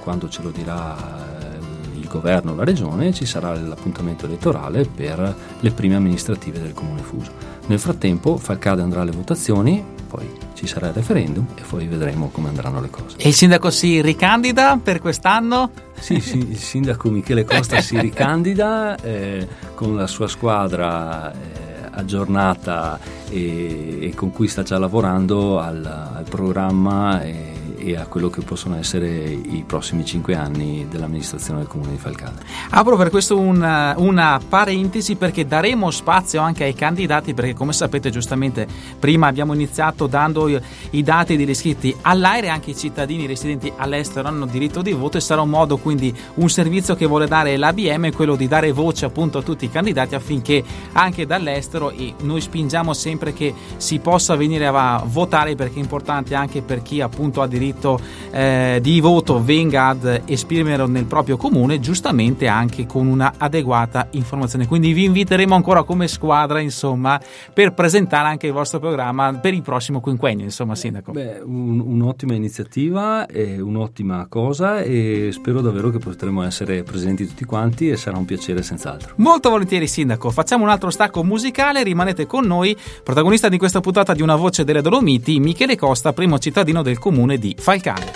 quando 0.00 0.28
ce 0.28 0.42
lo 0.42 0.50
dirà 0.50 0.96
eh, 0.98 1.98
il 1.98 2.06
governo 2.06 2.52
o 2.52 2.54
la 2.54 2.64
regione, 2.64 3.14
ci 3.14 3.24
sarà 3.24 3.54
l'appuntamento 3.54 4.26
elettorale 4.26 4.84
per 4.84 5.34
le 5.58 5.70
prime 5.70 5.94
amministrative 5.94 6.60
del 6.60 6.74
comune 6.74 7.00
fuso. 7.00 7.32
Nel 7.68 7.78
frattempo 7.78 8.36
Falcade 8.36 8.82
andrà 8.82 9.00
alle 9.00 9.12
votazioni, 9.12 9.82
poi 10.10 10.28
ci 10.54 10.66
sarà 10.66 10.88
il 10.88 10.94
referendum 10.94 11.46
e 11.54 11.62
poi 11.62 11.86
vedremo 11.86 12.30
come 12.30 12.48
andranno 12.48 12.80
le 12.80 12.90
cose. 12.90 13.16
E 13.16 13.28
il 13.28 13.34
sindaco 13.34 13.70
si 13.70 14.02
ricandida 14.02 14.78
per 14.82 14.98
quest'anno? 14.98 15.70
Sì, 15.98 16.18
sì 16.18 16.38
il 16.38 16.58
sindaco 16.58 17.08
Michele 17.10 17.44
Costa 17.44 17.80
si 17.80 17.98
ricandida 18.00 18.96
eh, 18.96 19.46
con 19.74 19.94
la 19.94 20.06
sua 20.06 20.26
squadra. 20.26 21.32
Eh, 21.32 21.68
aggiornata 21.92 23.00
e, 23.28 24.06
e, 24.06 24.14
con 24.14 24.30
cui 24.30 24.46
sta 24.46 24.62
già 24.62 24.78
lavorando 24.78 25.58
al, 25.58 25.84
al 25.84 26.24
programma 26.28 27.20
e, 27.20 27.59
e 27.80 27.96
a 27.96 28.06
quello 28.06 28.28
che 28.28 28.42
possono 28.42 28.76
essere 28.76 29.08
i 29.08 29.64
prossimi 29.66 30.04
cinque 30.04 30.34
anni 30.34 30.86
dell'amministrazione 30.88 31.60
del 31.60 31.68
comune 31.68 31.92
di 31.92 31.96
Falcade. 31.96 32.42
Apro 32.70 32.96
per 32.96 33.10
questo 33.10 33.38
una, 33.38 33.94
una, 33.96 34.38
parentesi 34.46 35.16
perché 35.16 35.46
daremo 35.46 35.90
spazio 35.90 36.40
anche 36.40 36.64
ai 36.64 36.74
candidati 36.74 37.34
perché 37.34 37.54
come 37.54 37.72
sapete 37.72 38.10
giustamente 38.10 38.66
prima 38.98 39.26
abbiamo 39.26 39.54
iniziato 39.54 40.06
dando 40.06 40.48
i, 40.90 41.02
dati 41.02 41.36
degli 41.36 41.50
iscritti 41.50 41.94
all'aereo 42.02 42.52
anche 42.52 42.70
i 42.70 42.76
cittadini 42.76 43.26
residenti 43.26 43.72
all'estero 43.74 44.28
hanno 44.28 44.46
diritto 44.46 44.82
di 44.82 44.92
voto 44.92 45.16
e 45.16 45.20
sarà 45.20 45.40
un 45.40 45.48
modo 45.48 45.78
quindi 45.78 46.14
un 46.34 46.48
servizio 46.48 46.94
che 46.94 47.06
vuole 47.06 47.26
dare 47.26 47.56
l'ABM 47.56 48.12
quello 48.12 48.36
di 48.36 48.46
dare 48.48 48.72
voce 48.72 49.06
appunto 49.06 49.38
a 49.38 49.42
tutti 49.42 49.64
i 49.64 49.70
candidati 49.70 50.14
affinché 50.14 50.62
anche 50.92 51.26
dall'estero 51.26 51.90
e 51.90 52.14
noi 52.22 52.40
spingiamo 52.40 52.92
sempre 52.92 53.32
che 53.32 53.54
si 53.76 53.98
possa 53.98 54.36
venire 54.36 54.66
a 54.66 55.02
votare 55.06 55.54
perché 55.54 55.76
è 55.76 55.82
importante 55.82 56.34
anche 56.34 56.62
per 56.62 56.82
chi 56.82 57.00
appunto 57.00 57.40
ha 57.42 57.46
diritto 57.46 57.69
diritto 57.70 58.00
eh, 58.30 58.78
di 58.82 59.00
voto 59.00 59.42
venga 59.42 59.86
ad 59.86 60.22
esprimerlo 60.24 60.86
nel 60.86 61.04
proprio 61.04 61.36
comune, 61.36 61.80
giustamente 61.80 62.46
anche 62.46 62.86
con 62.86 63.06
una 63.06 63.34
adeguata 63.36 64.08
informazione. 64.12 64.66
Quindi 64.66 64.92
vi 64.92 65.04
inviteremo 65.04 65.54
ancora 65.54 65.82
come 65.82 66.08
squadra, 66.08 66.60
insomma, 66.60 67.20
per 67.52 67.72
presentare 67.72 68.28
anche 68.28 68.46
il 68.48 68.52
vostro 68.52 68.78
programma 68.78 69.32
per 69.34 69.54
il 69.54 69.62
prossimo 69.62 70.00
quinquennio, 70.00 70.44
insomma, 70.44 70.74
Sindaco. 70.74 71.12
Beh, 71.12 71.40
un, 71.44 71.80
un'ottima 71.80 72.34
iniziativa, 72.34 73.26
e 73.26 73.60
un'ottima 73.60 74.26
cosa 74.28 74.80
e 74.80 75.30
spero 75.32 75.60
davvero 75.60 75.90
che 75.90 75.98
potremo 75.98 76.42
essere 76.42 76.82
presenti 76.82 77.26
tutti 77.26 77.44
quanti 77.44 77.90
e 77.90 77.96
sarà 77.96 78.18
un 78.18 78.24
piacere 78.24 78.62
senz'altro. 78.62 79.14
Molto 79.16 79.50
volentieri, 79.50 79.86
Sindaco. 79.86 80.30
Facciamo 80.30 80.64
un 80.64 80.70
altro 80.70 80.90
stacco 80.90 81.24
musicale, 81.24 81.82
rimanete 81.82 82.26
con 82.26 82.44
noi. 82.46 82.76
Protagonista 83.02 83.48
di 83.48 83.58
questa 83.58 83.80
puntata 83.80 84.12
di 84.12 84.22
Una 84.22 84.36
voce 84.36 84.64
delle 84.64 84.82
Dolomiti, 84.82 85.38
Michele 85.40 85.76
Costa, 85.76 86.12
primo 86.12 86.38
cittadino 86.38 86.82
del 86.82 86.98
comune 86.98 87.38
di 87.38 87.54
Falcane. 87.60 88.10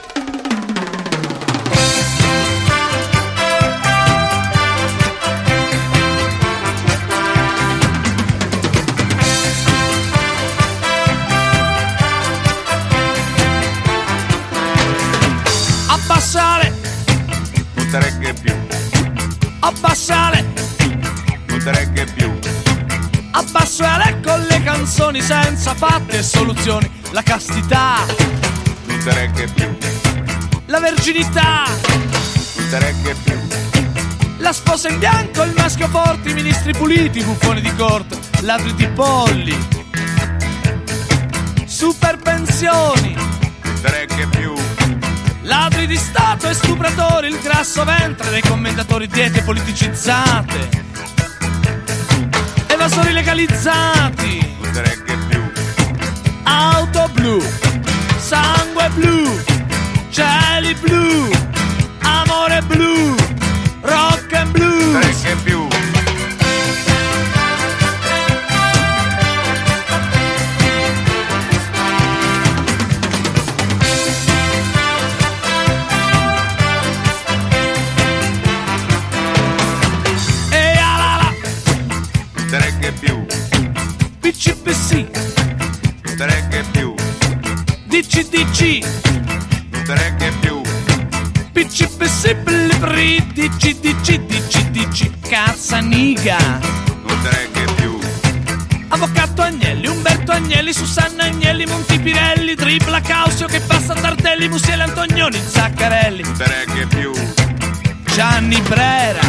Abbassare, 15.86 16.74
non 17.74 17.90
te 17.90 17.98
regge 17.98 18.32
più. 18.34 18.54
Abbassare, 19.60 20.44
non 21.46 21.58
te 21.62 21.70
regge 21.70 22.04
più. 22.06 22.32
Abbassare 23.32 24.20
con 24.24 24.40
le 24.48 24.62
canzoni 24.62 25.20
senza 25.20 25.74
fatte 25.74 26.18
e 26.18 26.22
soluzioni. 26.22 26.90
La 27.10 27.22
castità 27.22 28.04
reggae 29.12 29.46
più. 29.48 29.76
La 30.66 30.80
verginità 30.80 31.64
reggae 32.70 33.14
più. 33.22 33.38
La 34.38 34.52
sposa 34.52 34.88
in 34.88 34.98
bianco, 34.98 35.42
il 35.42 35.52
maschio 35.56 35.88
forte, 35.88 36.30
i 36.30 36.34
ministri 36.34 36.72
puliti, 36.72 37.18
i 37.18 37.22
buffoni 37.22 37.60
di 37.60 37.74
corte, 37.76 38.18
ladri 38.40 38.74
di 38.74 38.86
polli. 38.88 39.56
Super 41.66 42.16
pensioni 42.18 43.14
reggae 43.82 44.26
più. 44.28 44.54
Ladri 45.42 45.86
di 45.86 45.96
Stato 45.96 46.48
e 46.48 46.54
stupratori, 46.54 47.28
il 47.28 47.38
grasso 47.40 47.84
ventre 47.84 48.30
dei 48.30 48.42
commentatori 48.42 49.06
diete 49.06 49.42
politicizzate. 49.42 50.82
Evasori 52.66 53.12
legalizzati. 53.12 54.52
Auto 56.44 57.08
blu 57.12 57.42
sangue 58.24 58.88
blu, 58.96 59.26
cieli 60.10 60.74
blu, 60.82 61.30
amore 62.00 62.60
blu, 62.70 63.16
rock 63.82 64.32
and 64.32 64.50
blues. 64.52 64.94
Rock 64.94 65.26
and 65.26 65.44
blues. 65.44 65.73
DC 88.64 89.84
tre 89.84 90.14
che 90.16 90.32
più. 90.40 90.62
PC 91.52 91.86
possibile 91.98 92.74
pri 92.76 93.22
DC 93.34 93.78
DC 93.80 94.16
DC 94.20 94.70
DC 94.70 95.10
Cazzaniga 95.28 96.38
non 97.04 97.20
tre 97.22 97.50
che 97.52 97.64
più. 97.74 97.98
Avvocato 98.88 99.42
Agnelli, 99.42 99.86
Umberto 99.86 100.32
Agnelli, 100.32 100.72
Susanna 100.72 101.24
Agnelli, 101.24 101.66
Montipirelli, 101.66 102.54
Dribla 102.54 103.02
Causio 103.02 103.46
che 103.48 103.60
passa 103.60 103.92
Tardelli, 103.92 104.48
Musiele 104.48 104.84
Antonioni, 104.84 105.38
Zaccarelli. 105.46 106.22
Non 106.22 106.36
regge 106.38 106.86
più, 106.86 107.12
Gianni 108.14 108.58
Brera, 108.62 109.23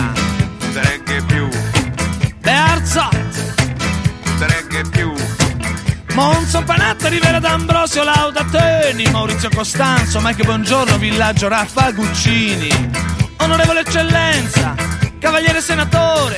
Monzo 6.56 6.64
Panatta, 6.64 7.10
Rivera 7.10 7.40
D'Ambrosio, 7.40 8.04
Lauda 8.04 8.46
Teni, 8.46 9.06
Maurizio 9.12 9.50
Costanzo, 9.50 10.22
Mike 10.22 10.44
Buongiorno, 10.44 10.98
Villaggio 10.98 11.50
Raffa 11.50 11.92
Guccini. 11.92 12.70
Onorevole 13.38 13.82
Eccellenza, 13.82 14.74
Cavaliere 15.20 15.60
Senatore, 15.60 16.38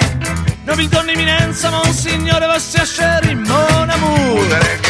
Nobildonna 0.64 1.12
Eminenza, 1.12 1.70
Monsignore 1.70 2.48
Vassia 2.48 2.84
Sherry, 2.84 3.36
Mon 3.36 3.90
Amour. 3.90 4.87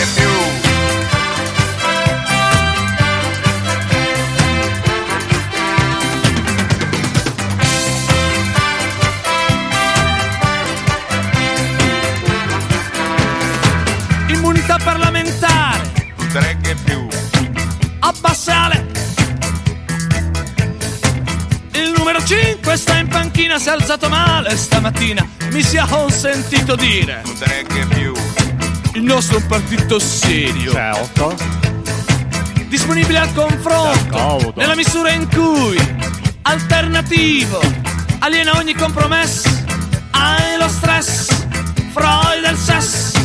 In 23.58 23.60
panchina, 23.60 23.60
si 23.60 23.70
è 23.70 23.72
alzato 23.72 24.10
male 24.10 24.56
stamattina, 24.56 25.28
mi 25.52 25.64
sia 25.64 25.86
consentito 25.86 26.76
dire. 26.76 27.22
non 27.26 27.36
regge 27.40 27.86
più. 27.88 28.14
Il 28.94 29.04
nostro 29.04 29.38
è 29.38 29.44
partito 29.44 30.00
serio, 30.00 30.72
Certo. 30.72 31.36
disponibile 32.68 33.20
al 33.20 33.34
confronto, 33.34 34.10
D'accordo. 34.10 34.54
nella 34.56 34.76
misura 34.76 35.12
in 35.12 35.28
cui 35.30 35.78
alternativo, 36.44 37.60
aliena 38.20 38.58
ogni 38.58 38.74
compromesso, 38.74 39.50
hai 40.12 40.58
lo 40.58 40.68
stress, 40.68 41.28
Freud 41.92 42.42
del 42.44 42.58
sesso, 42.58 43.18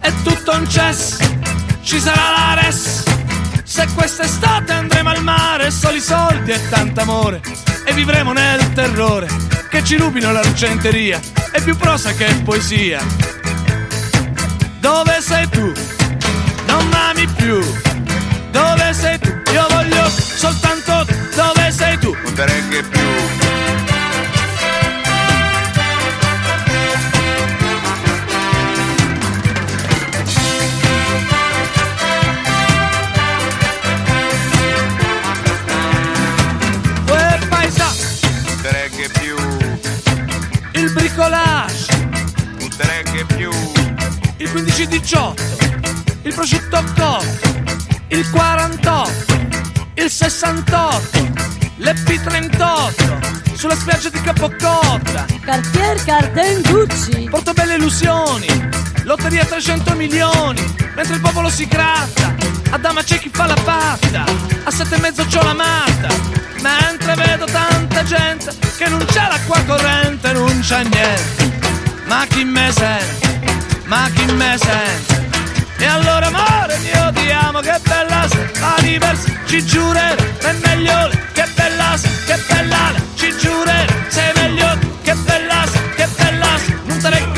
è 0.00 0.12
tutto 0.22 0.52
un 0.52 0.68
cess, 0.68 1.16
ci 1.82 1.98
sarà 2.00 2.30
la 2.36 2.60
res. 2.62 3.04
Se 3.64 3.86
quest'estate 3.94 4.72
andremo 4.72 5.10
al 5.10 5.22
mare, 5.22 5.70
soli 5.70 6.00
soldi 6.00 6.52
e 6.52 6.68
tanto 6.68 7.00
amore, 7.00 7.40
e 7.84 7.92
vivremo 7.92 8.32
nel 8.32 8.72
terrore 8.72 9.47
che 9.68 9.84
ci 9.84 9.96
rubino 9.96 10.32
l'argenteria, 10.32 11.20
è 11.50 11.60
più 11.60 11.76
prosa 11.76 12.12
che 12.12 12.26
poesia. 12.44 13.00
Dove 14.80 15.20
sei 15.20 15.48
tu? 15.48 15.72
Non 16.66 16.88
m'ami 16.88 17.26
più. 17.36 17.60
Dove 18.50 18.92
sei 18.92 19.18
tu? 19.18 19.28
Io 19.52 19.66
voglio 19.70 20.08
soltanto 20.08 21.06
dove 21.34 21.70
sei 21.70 21.98
tu? 21.98 22.14
Non 22.22 22.34
regge 22.34 22.82
più, 22.82 23.47
più, 43.34 43.50
il 44.38 44.48
15-18, 44.50 46.20
il 46.22 46.34
prosciutto 46.34 46.82
cotto, 46.96 47.24
il 48.08 48.30
48, 48.30 49.10
il 49.94 50.10
68, 50.10 51.32
l'Ep38, 51.78 53.54
sulla 53.54 53.74
spiaggia 53.74 54.08
di 54.10 54.20
Capocotta, 54.20 55.26
Cartier 55.44 56.04
Carden 56.04 56.62
Gucci. 56.62 57.28
Portobelle 57.30 57.74
illusioni, 57.74 58.46
lotteria 59.04 59.44
300 59.44 59.94
milioni, 59.94 60.62
mentre 60.94 61.14
il 61.14 61.20
popolo 61.20 61.48
si 61.48 61.66
gratta, 61.66 62.34
a 62.70 62.78
dama 62.78 63.02
c'è 63.02 63.18
chi 63.18 63.30
fa 63.32 63.46
la 63.46 63.56
patta, 63.64 64.24
a 64.64 64.70
sette 64.70 64.96
e 64.96 65.00
mezzo 65.00 65.24
c'ho 65.24 65.42
la 65.42 65.54
matta, 65.54 66.08
mentre 66.60 67.14
vedo 67.14 67.46
tanta 67.46 68.02
gente 68.02 68.54
che 68.76 68.88
non 68.88 69.04
c'è 69.06 69.26
l'acqua 69.28 69.60
corrente, 69.66 70.32
non 70.32 70.60
c'è 70.60 70.82
niente, 70.82 71.57
ma 72.08 72.24
chi 72.26 72.44
me 72.44 72.72
sente, 72.72 73.40
ma 73.84 74.08
chi 74.14 74.24
me 74.32 74.56
sente, 74.58 75.28
e 75.78 75.84
allora 75.86 76.26
amore 76.26 76.78
mio 76.78 77.12
ti 77.12 77.30
amo, 77.30 77.60
che 77.60 77.78
bella 77.86 78.26
sei, 78.28 78.50
la 78.60 78.76
diversa, 78.80 79.30
ci 79.44 79.64
giurerò, 79.64 80.24
è 80.38 80.52
meglio, 80.64 81.10
che 81.32 81.44
bella 81.54 81.96
sei, 81.96 82.10
che 82.26 82.38
bella 82.48 82.92
ci 83.14 83.36
giurerò, 83.38 83.92
sei 84.08 84.32
meglio, 84.36 84.78
che 85.02 85.14
bella 85.14 85.64
sei, 85.70 85.94
che 85.96 86.08
bella 86.16 86.58
sei, 86.58 86.78
non 86.84 86.98
te 86.98 87.08
ne 87.10 87.32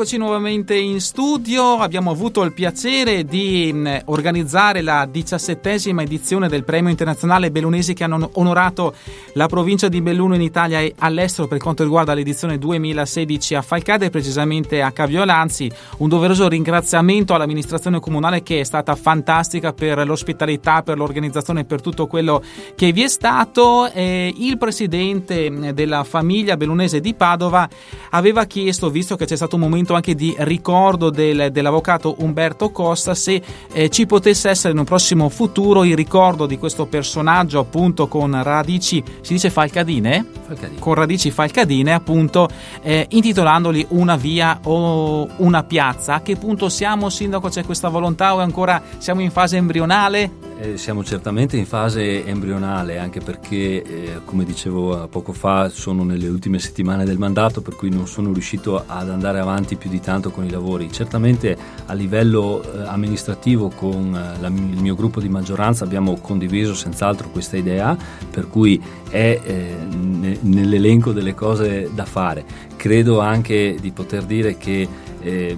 Eccoci 0.00 0.16
nuovamente 0.16 0.74
in 0.76 0.98
studio, 0.98 1.76
abbiamo 1.76 2.10
avuto 2.10 2.42
il 2.42 2.54
piacere 2.54 3.22
di 3.22 3.70
mh, 3.70 4.04
organizzare 4.06 4.80
la 4.80 5.04
diciassettesima 5.04 6.00
edizione 6.00 6.48
del 6.48 6.64
premio 6.64 6.88
internazionale 6.88 7.50
Bellunesi 7.50 7.92
che 7.92 8.04
hanno 8.04 8.30
onorato 8.32 8.94
la 9.34 9.46
provincia 9.46 9.88
di 9.88 10.00
Belluno 10.00 10.34
in 10.34 10.40
Italia 10.40 10.80
e 10.80 10.94
all'estero 10.96 11.48
per 11.48 11.58
quanto 11.58 11.82
riguarda 11.82 12.14
l'edizione 12.14 12.56
2016 12.56 13.56
a 13.56 13.60
Falcade, 13.60 14.08
precisamente 14.08 14.80
a 14.80 14.90
Caviolanzi. 14.90 15.70
Un 15.98 16.08
doveroso 16.08 16.48
ringraziamento 16.48 17.34
all'amministrazione 17.34 18.00
comunale 18.00 18.42
che 18.42 18.60
è 18.60 18.64
stata 18.64 18.94
fantastica 18.94 19.74
per 19.74 20.06
l'ospitalità, 20.06 20.82
per 20.82 20.96
l'organizzazione, 20.96 21.66
per 21.66 21.82
tutto 21.82 22.06
quello 22.06 22.42
che 22.74 22.90
vi 22.92 23.02
è 23.02 23.08
stato. 23.08 23.92
Eh, 23.92 24.32
il 24.34 24.56
presidente 24.56 25.50
mh, 25.50 25.72
della 25.72 26.04
famiglia 26.04 26.56
bellunese 26.56 27.00
di 27.00 27.12
Padova 27.12 27.68
aveva 28.12 28.46
chiesto, 28.46 28.88
visto 28.88 29.16
che 29.16 29.26
c'è 29.26 29.36
stato 29.36 29.56
un 29.56 29.60
momento 29.60 29.88
anche 29.94 30.14
di 30.14 30.34
ricordo 30.38 31.10
del- 31.10 31.50
dell'avvocato 31.50 32.16
Umberto 32.18 32.70
Costa, 32.70 33.14
se 33.14 33.42
eh, 33.72 33.88
ci 33.88 34.06
potesse 34.06 34.48
essere 34.48 34.72
in 34.72 34.78
un 34.78 34.84
prossimo 34.84 35.28
futuro 35.28 35.84
il 35.84 35.96
ricordo 35.96 36.46
di 36.46 36.58
questo 36.58 36.86
personaggio 36.86 37.58
appunto 37.58 38.08
con 38.08 38.42
radici, 38.42 39.02
si 39.20 39.34
dice 39.34 39.50
falcadine? 39.50 40.24
Falcadini. 40.46 40.78
Con 40.80 40.94
radici 40.94 41.30
falcadine 41.30 41.92
appunto 41.92 42.48
eh, 42.82 43.06
intitolandoli 43.10 43.86
una 43.90 44.16
via 44.16 44.58
o 44.64 45.28
una 45.36 45.62
piazza. 45.64 46.14
A 46.14 46.22
che 46.22 46.36
punto 46.36 46.68
siamo 46.68 47.08
sindaco? 47.08 47.48
C'è 47.48 47.64
questa 47.64 47.88
volontà 47.88 48.34
o 48.34 48.40
ancora 48.40 48.82
siamo 48.98 49.20
in 49.20 49.30
fase 49.30 49.56
embrionale? 49.56 50.48
Eh, 50.62 50.76
siamo 50.76 51.02
certamente 51.02 51.56
in 51.56 51.64
fase 51.64 52.22
embrionale, 52.26 52.98
anche 52.98 53.20
perché, 53.20 53.82
eh, 53.82 54.20
come 54.26 54.44
dicevo 54.44 55.08
poco 55.08 55.32
fa, 55.32 55.70
sono 55.70 56.04
nelle 56.04 56.28
ultime 56.28 56.58
settimane 56.58 57.06
del 57.06 57.16
mandato, 57.16 57.62
per 57.62 57.76
cui 57.76 57.88
non 57.88 58.06
sono 58.06 58.30
riuscito 58.30 58.84
ad 58.86 59.08
andare 59.08 59.38
avanti 59.38 59.76
più 59.76 59.88
di 59.88 60.00
tanto 60.00 60.30
con 60.30 60.44
i 60.44 60.50
lavori. 60.50 60.92
Certamente 60.92 61.56
a 61.86 61.94
livello 61.94 62.62
eh, 62.62 62.82
amministrativo 62.86 63.70
con 63.70 64.14
eh, 64.14 64.38
la- 64.38 64.48
il 64.48 64.82
mio 64.82 64.94
gruppo 64.94 65.18
di 65.18 65.30
maggioranza 65.30 65.84
abbiamo 65.84 66.18
condiviso 66.18 66.74
senz'altro 66.74 67.30
questa 67.30 67.56
idea, 67.56 67.96
per 68.30 68.46
cui 68.46 68.78
è 69.08 69.40
eh, 69.42 69.76
ne- 69.90 70.38
nell'elenco 70.42 71.12
delle 71.12 71.32
cose 71.32 71.88
da 71.94 72.04
fare. 72.04 72.44
Credo 72.80 73.20
anche 73.20 73.76
di 73.78 73.90
poter 73.90 74.24
dire 74.24 74.56
che 74.56 74.88
eh, 75.20 75.54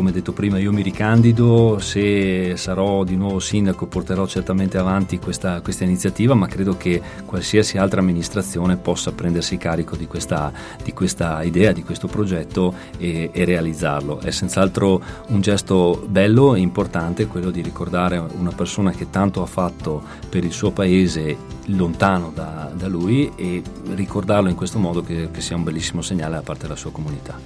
come 0.00 0.12
detto 0.12 0.32
prima 0.32 0.58
io 0.58 0.72
mi 0.72 0.80
ricandido, 0.80 1.78
se 1.78 2.56
sarò 2.56 3.04
di 3.04 3.16
nuovo 3.16 3.38
sindaco 3.38 3.86
porterò 3.86 4.26
certamente 4.26 4.78
avanti 4.78 5.18
questa, 5.18 5.60
questa 5.60 5.84
iniziativa, 5.84 6.32
ma 6.32 6.46
credo 6.46 6.74
che 6.78 7.02
qualsiasi 7.26 7.76
altra 7.76 8.00
amministrazione 8.00 8.78
possa 8.78 9.12
prendersi 9.12 9.58
carico 9.58 9.96
di 9.96 10.06
questa, 10.06 10.50
di 10.82 10.94
questa 10.94 11.42
idea, 11.42 11.72
di 11.72 11.82
questo 11.82 12.06
progetto 12.06 12.74
e, 12.96 13.28
e 13.30 13.44
realizzarlo. 13.44 14.20
È 14.20 14.30
senz'altro 14.30 15.02
un 15.26 15.40
gesto 15.42 16.02
bello 16.08 16.54
e 16.54 16.60
importante 16.60 17.26
quello 17.26 17.50
di 17.50 17.60
ricordare 17.60 18.16
una 18.16 18.52
persona 18.52 18.92
che 18.92 19.10
tanto 19.10 19.42
ha 19.42 19.46
fatto 19.46 20.02
per 20.30 20.44
il 20.44 20.52
suo 20.52 20.70
paese 20.70 21.58
lontano 21.66 22.32
da, 22.34 22.72
da 22.74 22.88
lui 22.88 23.30
e 23.36 23.62
ricordarlo 23.94 24.48
in 24.48 24.56
questo 24.56 24.78
modo 24.78 25.02
che, 25.02 25.28
che 25.30 25.40
sia 25.42 25.56
un 25.56 25.62
bellissimo 25.62 25.99
segnale 26.02 26.36
da 26.36 26.42
parte 26.42 26.62
della 26.62 26.76
sua 26.76 26.90
comunità. 26.90 27.38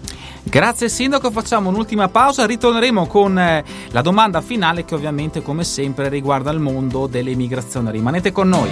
Grazie 0.42 0.88
Sindaco, 0.88 1.30
facciamo 1.30 1.70
un'ultima 1.70 2.08
pausa, 2.08 2.46
ritorneremo 2.46 3.06
con 3.06 3.38
eh, 3.38 3.64
la 3.90 4.02
domanda 4.02 4.40
finale 4.40 4.84
che 4.84 4.94
ovviamente 4.94 5.42
come 5.42 5.64
sempre 5.64 6.08
riguarda 6.08 6.50
il 6.50 6.60
mondo 6.60 7.06
delle 7.06 7.34
migrazioni. 7.34 7.90
Rimanete 7.90 8.30
con 8.32 8.48
noi. 8.48 8.70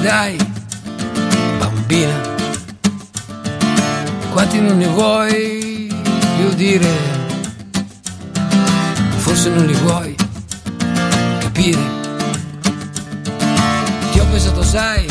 Dai, 0.00 0.36
bambina? 1.58 2.20
Quanti 4.32 4.60
non 4.60 4.78
ne 4.78 4.86
vuoi 4.86 5.92
più 6.36 6.54
dire? 6.54 6.88
Forse 9.16 9.50
non 9.50 9.66
li 9.66 9.74
vuoi 9.74 10.14
capire. 11.38 11.80
Ti 14.12 14.18
ho 14.18 14.24
pensato, 14.24 14.62
sai, 14.62 15.06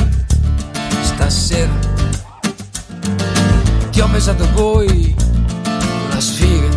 stasera. 1.01 1.71
Ti 3.91 3.99
ho 4.01 4.07
pensato 4.07 4.47
poi, 4.53 5.15
la 6.09 6.19
sfiga. 6.19 6.67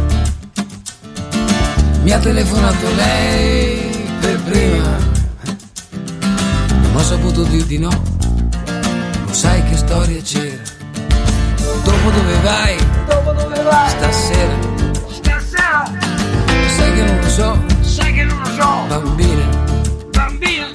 Mi 2.02 2.10
ha 2.10 2.18
telefonato 2.18 2.94
lei 2.94 4.06
per 4.20 4.40
prima. 4.42 5.01
Non 7.02 7.10
ho 7.10 7.14
saputo 7.16 7.42
dirti 7.42 7.78
no. 7.78 7.90
Lo 9.26 9.32
sai 9.32 9.60
che 9.64 9.76
storia 9.76 10.22
c'era. 10.22 10.62
Dopo 11.82 12.10
dove 12.10 12.36
vai? 12.42 12.76
Dopo 13.08 13.32
dove 13.32 13.60
vai? 13.60 13.88
Stasera. 13.88 14.56
Stasera. 15.10 15.90
Sai 16.76 16.94
che 16.94 17.02
non 17.02 17.18
lo 17.20 17.28
so. 17.28 17.64
Sai 17.80 18.12
che 18.12 18.22
non 18.22 18.38
lo 18.38 18.46
so. 18.46 18.84
Bambina. 18.86 19.44
Bambina. 20.12 20.70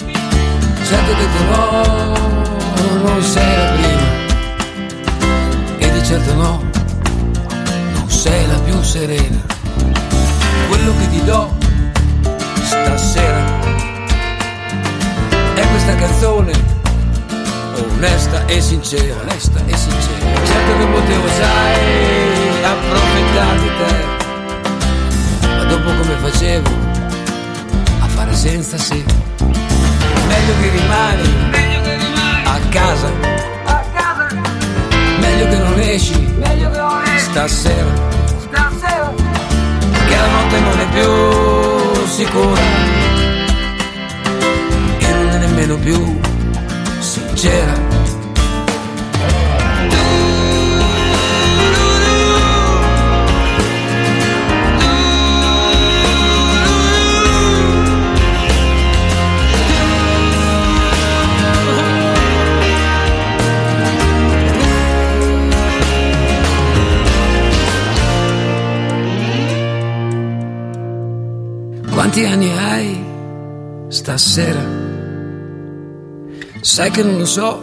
Certo 0.84 1.12
ho 1.12 1.16
detto 1.16 1.44
no. 1.46 1.64
Non 3.04 3.22
sei 3.24 3.56
la 3.56 3.72
prima. 3.72 4.06
E 5.78 5.92
di 5.92 6.04
certo 6.04 6.34
no. 6.34 6.62
Non 7.94 8.10
sei 8.10 8.48
la 8.48 8.60
più 8.60 8.84
serena 8.84 9.46
quello 10.68 10.94
che 10.98 11.10
ti 11.10 11.24
do 11.24 11.56
stasera 12.64 13.47
questa 15.88 15.96
canzone. 15.96 16.52
Onesta 17.96 18.46
e 18.46 18.60
sincera. 18.62 19.16
Onesta 19.22 19.60
e 19.66 19.78
sincera. 19.78 20.46
Certo 20.46 20.78
che 20.78 20.86
potevo 20.86 21.28
sai 21.30 22.64
approfittare 22.64 23.60
di 23.60 23.70
te. 23.78 25.48
Ma 25.48 25.64
dopo 25.64 25.90
come 25.94 26.16
facevo 26.30 26.70
a 28.00 28.08
fare 28.08 28.34
senza 28.36 28.78
se 28.78 28.96
meglio 30.28 30.54
che 30.62 30.70
rimani, 30.70 31.36
Meglio 31.52 31.82
che 31.82 31.96
rimani. 31.96 32.46
a 32.46 32.60
casa. 32.70 33.08
A 33.66 33.84
casa. 33.94 34.28
meglio 35.20 35.48
che 35.48 35.58
non 35.58 35.80
esci 35.80 36.20
Meglio 36.38 36.70
che 36.70 36.78
non 36.78 37.02
esci. 37.04 37.20
stasera. 37.30 37.92
Stasera. 38.50 39.14
che 40.08 40.16
la 40.16 40.28
notte 40.28 40.60
non 40.60 40.80
è 40.80 40.88
più 40.90 42.06
sicura 42.08 43.17
nemmeno 45.68 45.78
più 45.78 46.20
sincera. 47.00 47.96
Quanti 71.92 72.24
anni 72.24 72.58
hai 72.58 73.04
stasera? 73.90 74.87
Sai 76.68 76.92
che 76.92 77.02
non 77.02 77.18
lo 77.18 77.26
so, 77.26 77.62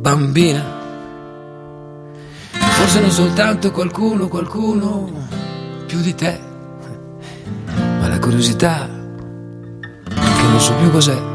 bambina. 0.00 0.64
Forse 2.50 2.98
non 3.00 3.10
soltanto 3.12 3.70
qualcuno, 3.70 4.26
qualcuno 4.26 5.08
più 5.86 6.00
di 6.00 6.12
te. 6.12 6.40
Ma 7.76 8.08
la 8.08 8.18
curiosità 8.18 8.88
che 10.04 10.46
non 10.50 10.58
so 10.58 10.74
più 10.74 10.90
cos'è. 10.90 11.27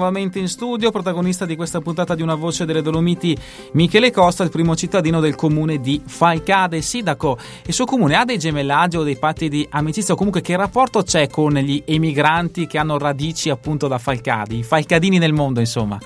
Nuovamente 0.00 0.38
in 0.38 0.48
studio, 0.48 0.90
protagonista 0.90 1.44
di 1.44 1.56
questa 1.56 1.80
puntata 1.80 2.14
di 2.14 2.22
Una 2.22 2.34
voce 2.34 2.64
delle 2.64 2.80
Dolomiti, 2.80 3.36
Michele 3.72 4.10
Costa, 4.10 4.42
il 4.42 4.50
primo 4.50 4.74
cittadino 4.74 5.20
del 5.20 5.34
comune 5.34 5.78
di 5.78 6.00
Falcade. 6.02 6.80
Sindaco, 6.80 7.38
il 7.66 7.74
suo 7.74 7.84
comune 7.84 8.16
ha 8.16 8.24
dei 8.24 8.38
gemellaggi 8.38 8.96
o 8.96 9.02
dei 9.02 9.16
patti 9.16 9.50
di 9.50 9.66
amicizia 9.70 10.14
o 10.14 10.16
comunque 10.16 10.40
che 10.40 10.56
rapporto 10.56 11.02
c'è 11.02 11.28
con 11.28 11.52
gli 11.52 11.82
emigranti 11.84 12.66
che 12.66 12.78
hanno 12.78 12.96
radici 12.96 13.50
appunto 13.50 13.88
da 13.88 13.98
Falcade, 13.98 14.54
i 14.54 14.62
falcadini 14.62 15.18
nel 15.18 15.34
mondo 15.34 15.60
insomma? 15.60 15.98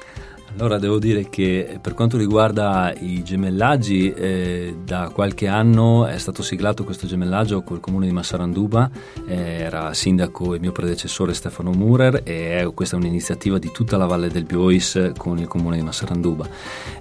Allora 0.57 0.79
devo 0.79 1.01
dire 1.01 1.29
che 1.29 1.79
per 1.81 1.95
quanto 1.95 2.17
riguarda 2.17 2.93
i 3.01 3.25
gemellaggi, 3.25 4.13
eh, 4.13 4.77
da 4.85 5.11
qualche 5.13 5.49
anno 5.49 6.07
è 6.07 6.17
stato 6.17 6.43
siglato 6.43 6.85
questo 6.85 7.09
gemellaggio 7.09 7.63
col 7.63 7.81
comune 7.81 8.07
di 8.07 8.13
Massaranduba, 8.13 8.89
eh, 9.27 9.35
era 9.35 9.93
sindaco 9.95 10.55
il 10.55 10.61
mio 10.61 10.73
predecessore 10.73 11.35
Stefano 11.35 11.73
Murer 11.73 12.21
e 12.25 12.59
è, 12.59 12.73
questa 12.73 12.97
è 12.97 12.99
un'iniziativa 12.99 13.59
di 13.59 13.71
tutta 13.73 13.97
la 13.97 14.07
Valle 14.07 14.29
del 14.29 14.45
Biois 14.45 15.13
con 15.17 15.39
il 15.39 15.47
comune 15.47 15.77
di 15.77 15.83
Massaranduba. 15.83 16.47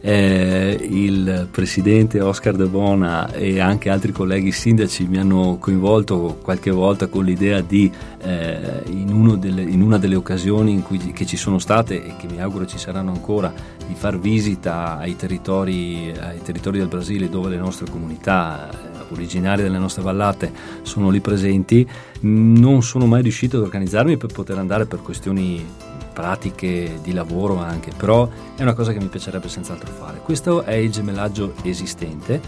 Eh, 0.01 0.87
il 0.89 1.47
presidente 1.51 2.21
Oscar 2.21 2.55
De 2.55 2.65
Bona 2.65 3.31
e 3.33 3.59
anche 3.59 3.89
altri 3.89 4.11
colleghi 4.11 4.51
sindaci 4.51 5.05
mi 5.05 5.17
hanno 5.17 5.57
coinvolto 5.59 6.39
qualche 6.41 6.71
volta 6.71 7.07
con 7.07 7.23
l'idea 7.23 7.61
di, 7.61 7.91
eh, 8.21 8.81
in, 8.87 9.37
delle, 9.39 9.61
in, 9.61 9.81
una 9.81 9.97
delle 9.97 10.15
occasioni 10.15 10.81
cui, 10.81 10.97
che 11.13 11.25
ci 11.25 11.37
sono 11.37 11.59
state 11.59 12.03
e 12.03 12.15
che 12.17 12.27
mi 12.27 12.41
auguro 12.41 12.65
ci 12.65 12.77
saranno 12.77 13.11
ancora, 13.11 13.42
ancora 13.43 13.53
di 13.85 13.95
far 13.95 14.17
visita 14.17 14.97
ai 14.97 15.15
territori, 15.15 16.13
ai 16.17 16.41
territori 16.41 16.77
del 16.77 16.87
Brasile 16.87 17.29
dove 17.29 17.49
le 17.49 17.57
nostre 17.57 17.89
comunità 17.89 18.69
eh, 18.69 18.75
originarie 19.09 19.63
delle 19.63 19.77
nostre 19.77 20.01
vallate 20.01 20.51
sono 20.83 21.09
lì 21.09 21.19
presenti, 21.19 21.87
non 22.21 22.81
sono 22.81 23.05
mai 23.05 23.21
riuscito 23.21 23.57
ad 23.57 23.63
organizzarmi 23.63 24.15
per 24.15 24.31
poter 24.31 24.57
andare 24.57 24.85
per 24.85 25.01
questioni 25.01 25.65
pratiche 26.13 26.99
di 27.01 27.11
lavoro 27.11 27.57
anche, 27.57 27.91
però 27.95 28.29
è 28.55 28.61
una 28.61 28.73
cosa 28.73 28.93
che 28.93 28.99
mi 28.99 29.07
piacerebbe 29.07 29.49
senz'altro 29.49 29.91
fare. 29.91 30.19
Questo 30.19 30.61
è 30.61 30.75
il 30.75 30.91
gemellaggio 30.91 31.53
esistente 31.63 32.39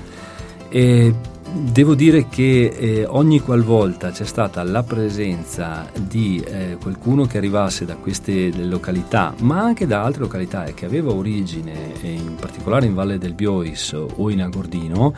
e 0.75 1.13
Devo 1.57 1.95
dire 1.95 2.27
che 2.27 2.65
eh, 2.67 3.05
ogni 3.05 3.39
qualvolta 3.39 4.11
c'è 4.11 4.25
stata 4.25 4.61
la 4.63 4.83
presenza 4.83 5.89
di 5.97 6.43
eh, 6.45 6.75
qualcuno 6.81 7.27
che 7.27 7.37
arrivasse 7.37 7.85
da 7.85 7.95
queste 7.95 8.51
località, 8.67 9.33
ma 9.39 9.61
anche 9.61 9.87
da 9.87 10.03
altre 10.03 10.23
località 10.23 10.65
e 10.65 10.73
che 10.73 10.85
aveva 10.85 11.13
origine 11.13 11.93
in 12.01 12.35
particolare 12.35 12.87
in 12.87 12.93
Valle 12.93 13.17
del 13.17 13.33
Biois 13.33 13.93
o 13.93 14.29
in 14.29 14.41
Agordino, 14.41 15.13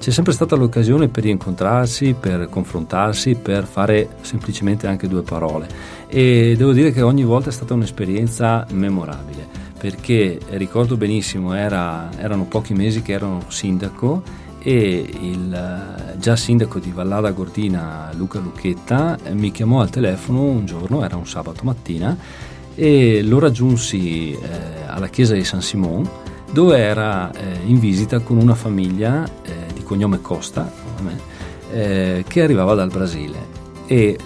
c'è 0.00 0.10
sempre 0.10 0.32
stata 0.32 0.56
l'occasione 0.56 1.06
per 1.06 1.24
incontrarsi, 1.24 2.16
per 2.18 2.48
confrontarsi, 2.50 3.36
per 3.36 3.64
fare 3.64 4.08
semplicemente 4.22 4.88
anche 4.88 5.06
due 5.06 5.22
parole. 5.22 5.68
E 6.08 6.56
devo 6.58 6.72
dire 6.72 6.90
che 6.90 7.02
ogni 7.02 7.22
volta 7.22 7.50
è 7.50 7.52
stata 7.52 7.74
un'esperienza 7.74 8.66
memorabile, 8.72 9.46
perché 9.78 10.40
ricordo 10.50 10.96
benissimo, 10.96 11.54
era, 11.54 12.10
erano 12.18 12.42
pochi 12.46 12.74
mesi 12.74 13.02
che 13.02 13.12
ero 13.12 13.44
sindaco 13.46 14.44
e 14.66 15.08
il 15.20 15.54
eh, 15.54 16.18
già 16.18 16.34
sindaco 16.34 16.80
di 16.80 16.90
Vallada 16.90 17.30
Gordina 17.30 18.10
Luca 18.16 18.40
Lucchetta 18.40 19.16
eh, 19.22 19.32
mi 19.32 19.52
chiamò 19.52 19.80
al 19.80 19.90
telefono 19.90 20.42
un 20.42 20.66
giorno, 20.66 21.04
era 21.04 21.14
un 21.14 21.24
sabato 21.24 21.62
mattina 21.62 22.18
e 22.74 23.22
lo 23.22 23.38
raggiunsi 23.38 24.32
eh, 24.32 24.38
alla 24.88 25.06
chiesa 25.06 25.34
di 25.34 25.44
San 25.44 25.62
Simon 25.62 26.10
dove 26.50 26.78
era 26.78 27.30
eh, 27.30 27.60
in 27.66 27.78
visita 27.78 28.18
con 28.18 28.38
una 28.38 28.56
famiglia 28.56 29.24
eh, 29.44 29.72
di 29.72 29.84
cognome 29.84 30.20
Costa 30.20 30.68
eh, 31.70 32.24
che 32.26 32.42
arrivava 32.42 32.74
dal 32.74 32.90
Brasile 32.90 33.54
e 33.86 34.18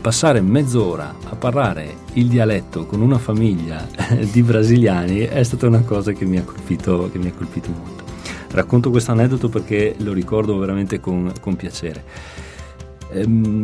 passare 0.00 0.40
mezz'ora 0.40 1.14
a 1.28 1.36
parlare 1.36 1.96
il 2.14 2.28
dialetto 2.28 2.86
con 2.86 3.02
una 3.02 3.18
famiglia 3.18 3.86
di 4.32 4.42
brasiliani 4.42 5.18
è 5.18 5.42
stata 5.42 5.66
una 5.66 5.82
cosa 5.82 6.12
che 6.12 6.24
mi 6.24 6.38
ha 6.38 6.42
colpito, 6.44 7.10
che 7.12 7.18
mi 7.18 7.26
ha 7.26 7.32
colpito 7.34 7.68
molto. 7.68 7.95
Racconto 8.56 8.88
questo 8.88 9.12
aneddoto 9.12 9.50
perché 9.50 9.94
lo 9.98 10.14
ricordo 10.14 10.56
veramente 10.56 10.98
con, 10.98 11.30
con 11.42 11.56
piacere. 11.56 12.02
Ehm, 13.12 13.62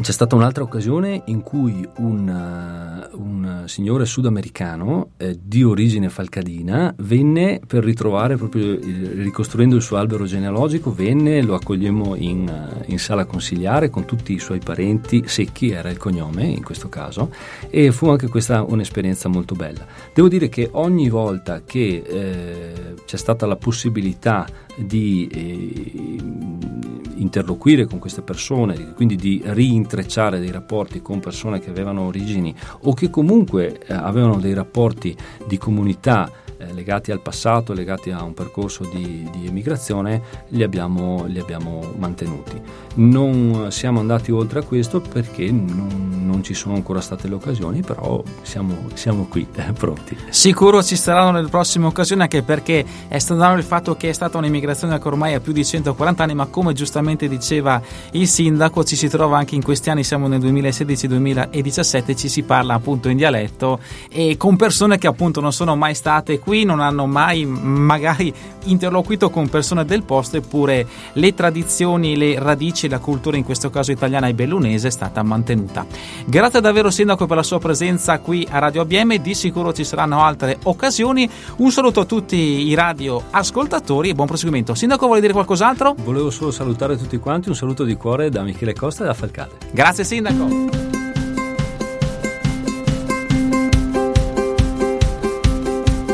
c'è 0.00 0.12
stata 0.12 0.36
un'altra 0.36 0.62
occasione 0.62 1.22
in 1.26 1.42
cui 1.42 1.86
un, 1.96 2.28
uh, 2.28 3.20
un 3.20 3.62
signore 3.66 4.06
sudamericano 4.06 5.10
eh, 5.16 5.36
di 5.42 5.64
origine 5.64 6.08
falcadina 6.08 6.94
venne 6.98 7.60
per 7.66 7.82
ritrovare, 7.82 8.36
proprio 8.36 8.78
ricostruendo 8.80 9.74
il 9.74 9.82
suo 9.82 9.96
albero 9.96 10.24
genealogico, 10.24 10.94
venne, 10.94 11.42
lo 11.42 11.54
accogliemmo 11.54 12.14
in, 12.14 12.48
uh, 12.48 12.84
in, 12.86 12.98
sala 12.98 13.24
consigliare 13.24 13.90
con 13.90 14.04
tutti 14.04 14.32
i 14.32 14.38
suoi 14.38 14.60
parenti, 14.60 15.24
Secchi 15.26 15.70
era 15.70 15.90
il 15.90 15.96
cognome 15.96 16.44
in 16.44 16.62
questo 16.62 16.88
caso, 16.88 17.32
e 17.68 17.90
fu 17.90 18.08
anche 18.08 18.28
questa 18.28 18.62
un'esperienza 18.62 19.28
molto 19.28 19.54
bella. 19.56 19.84
Devo 20.14 20.28
dire 20.28 20.48
che 20.48 20.68
ogni 20.72 21.08
volta 21.08 21.62
che 21.64 22.02
eh, 22.06 22.94
c'è 23.04 23.16
stata 23.16 23.46
la 23.46 23.56
possibilità 23.56 24.46
di 24.76 25.26
eh, 25.26 26.97
interloquire 27.18 27.86
con 27.86 27.98
queste 27.98 28.22
persone, 28.22 28.92
quindi 28.94 29.16
di 29.16 29.42
riintrecciare 29.44 30.38
dei 30.40 30.50
rapporti 30.50 31.02
con 31.02 31.20
persone 31.20 31.60
che 31.60 31.70
avevano 31.70 32.02
origini 32.02 32.54
o 32.82 32.94
che 32.94 33.10
comunque 33.10 33.78
eh, 33.86 33.92
avevano 33.94 34.38
dei 34.38 34.54
rapporti 34.54 35.16
di 35.46 35.58
comunità 35.58 36.30
eh, 36.58 36.72
legati 36.72 37.12
al 37.12 37.20
passato, 37.20 37.72
legati 37.72 38.10
a 38.10 38.22
un 38.22 38.34
percorso 38.34 38.84
di, 38.84 39.28
di 39.32 39.46
emigrazione, 39.46 40.22
li 40.48 40.62
abbiamo, 40.62 41.24
li 41.26 41.38
abbiamo, 41.38 41.94
mantenuti. 41.96 42.60
Non 42.94 43.68
siamo 43.70 44.00
andati 44.00 44.32
oltre 44.32 44.60
a 44.60 44.62
questo 44.62 45.00
perché 45.00 45.50
non, 45.50 46.22
non 46.24 46.42
ci 46.42 46.54
sono 46.54 46.74
ancora 46.74 47.00
state 47.00 47.28
le 47.28 47.34
occasioni, 47.34 47.82
però 47.82 48.22
siamo, 48.42 48.88
siamo 48.94 49.26
qui 49.26 49.46
eh, 49.54 49.72
pronti. 49.72 50.16
Sicuro 50.30 50.82
ci 50.82 50.96
saranno 50.96 51.30
nelle 51.30 51.48
prossime 51.48 51.86
occasioni 51.86 52.22
anche 52.22 52.42
perché 52.42 52.84
è 53.06 53.18
stato 53.18 53.56
il 53.56 53.62
fatto 53.62 53.94
che 53.96 54.08
è 54.08 54.12
stata 54.12 54.36
un'immigrazione 54.38 54.98
che 54.98 55.08
ormai 55.08 55.34
ha 55.34 55.40
più 55.40 55.52
di 55.52 55.64
140 55.64 56.22
anni, 56.22 56.34
ma 56.34 56.46
come 56.46 56.72
giustamente 56.72 57.28
diceva 57.28 57.80
il 58.12 58.26
sindaco, 58.26 58.82
ci 58.84 58.96
si 58.96 59.08
trova 59.08 59.38
anche 59.38 59.54
in 59.54 59.62
questi 59.62 59.90
anni, 59.90 60.02
siamo 60.02 60.26
nel 60.26 60.40
2016-2017, 60.40 62.16
ci 62.16 62.28
si 62.28 62.42
parla 62.42 62.74
appunto 62.74 63.08
in 63.08 63.16
dialetto 63.16 63.78
e 64.10 64.36
con 64.36 64.56
persone 64.56 64.98
che 64.98 65.06
appunto 65.06 65.40
non 65.40 65.52
sono 65.52 65.76
mai 65.76 65.94
state 65.94 66.38
qui, 66.48 66.64
non 66.64 66.80
hanno 66.80 67.04
mai 67.04 67.44
magari 67.44 68.32
interloquito 68.64 69.28
con 69.28 69.50
persone 69.50 69.84
del 69.84 70.02
posto, 70.02 70.38
eppure 70.38 70.86
le 71.12 71.34
tradizioni, 71.34 72.16
le 72.16 72.38
radici, 72.38 72.88
la 72.88 73.00
cultura 73.00 73.36
in 73.36 73.44
questo 73.44 73.68
caso 73.68 73.92
italiana 73.92 74.28
e 74.28 74.34
bellunese 74.34 74.88
è 74.88 74.90
stata 74.90 75.22
mantenuta. 75.22 75.84
Grazie 76.24 76.62
davvero 76.62 76.90
Sindaco 76.90 77.26
per 77.26 77.36
la 77.36 77.42
sua 77.42 77.58
presenza 77.58 78.18
qui 78.20 78.48
a 78.50 78.58
Radio 78.60 78.80
ABM, 78.80 79.16
di 79.16 79.34
sicuro 79.34 79.74
ci 79.74 79.84
saranno 79.84 80.22
altre 80.22 80.56
occasioni. 80.62 81.28
Un 81.56 81.70
saluto 81.70 82.00
a 82.00 82.04
tutti 82.06 82.36
i 82.36 82.72
radio 82.72 83.22
ascoltatori 83.30 84.08
e 84.08 84.14
buon 84.14 84.26
proseguimento. 84.26 84.74
Sindaco 84.74 85.04
vuole 85.04 85.20
dire 85.20 85.34
qualcos'altro? 85.34 85.96
Volevo 86.02 86.30
solo 86.30 86.50
salutare 86.50 86.96
tutti 86.96 87.18
quanti, 87.18 87.50
un 87.50 87.56
saluto 87.56 87.84
di 87.84 87.94
cuore 87.94 88.30
da 88.30 88.42
Michele 88.42 88.72
Costa 88.72 89.04
e 89.04 89.06
da 89.06 89.12
Falcate. 89.12 89.56
Grazie 89.70 90.04
Sindaco. 90.04 90.97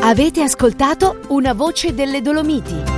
Avete 0.07 0.43
ascoltato 0.43 1.21
Una 1.29 1.55
voce 1.55 1.95
delle 1.95 2.21
Dolomiti. 2.21 2.94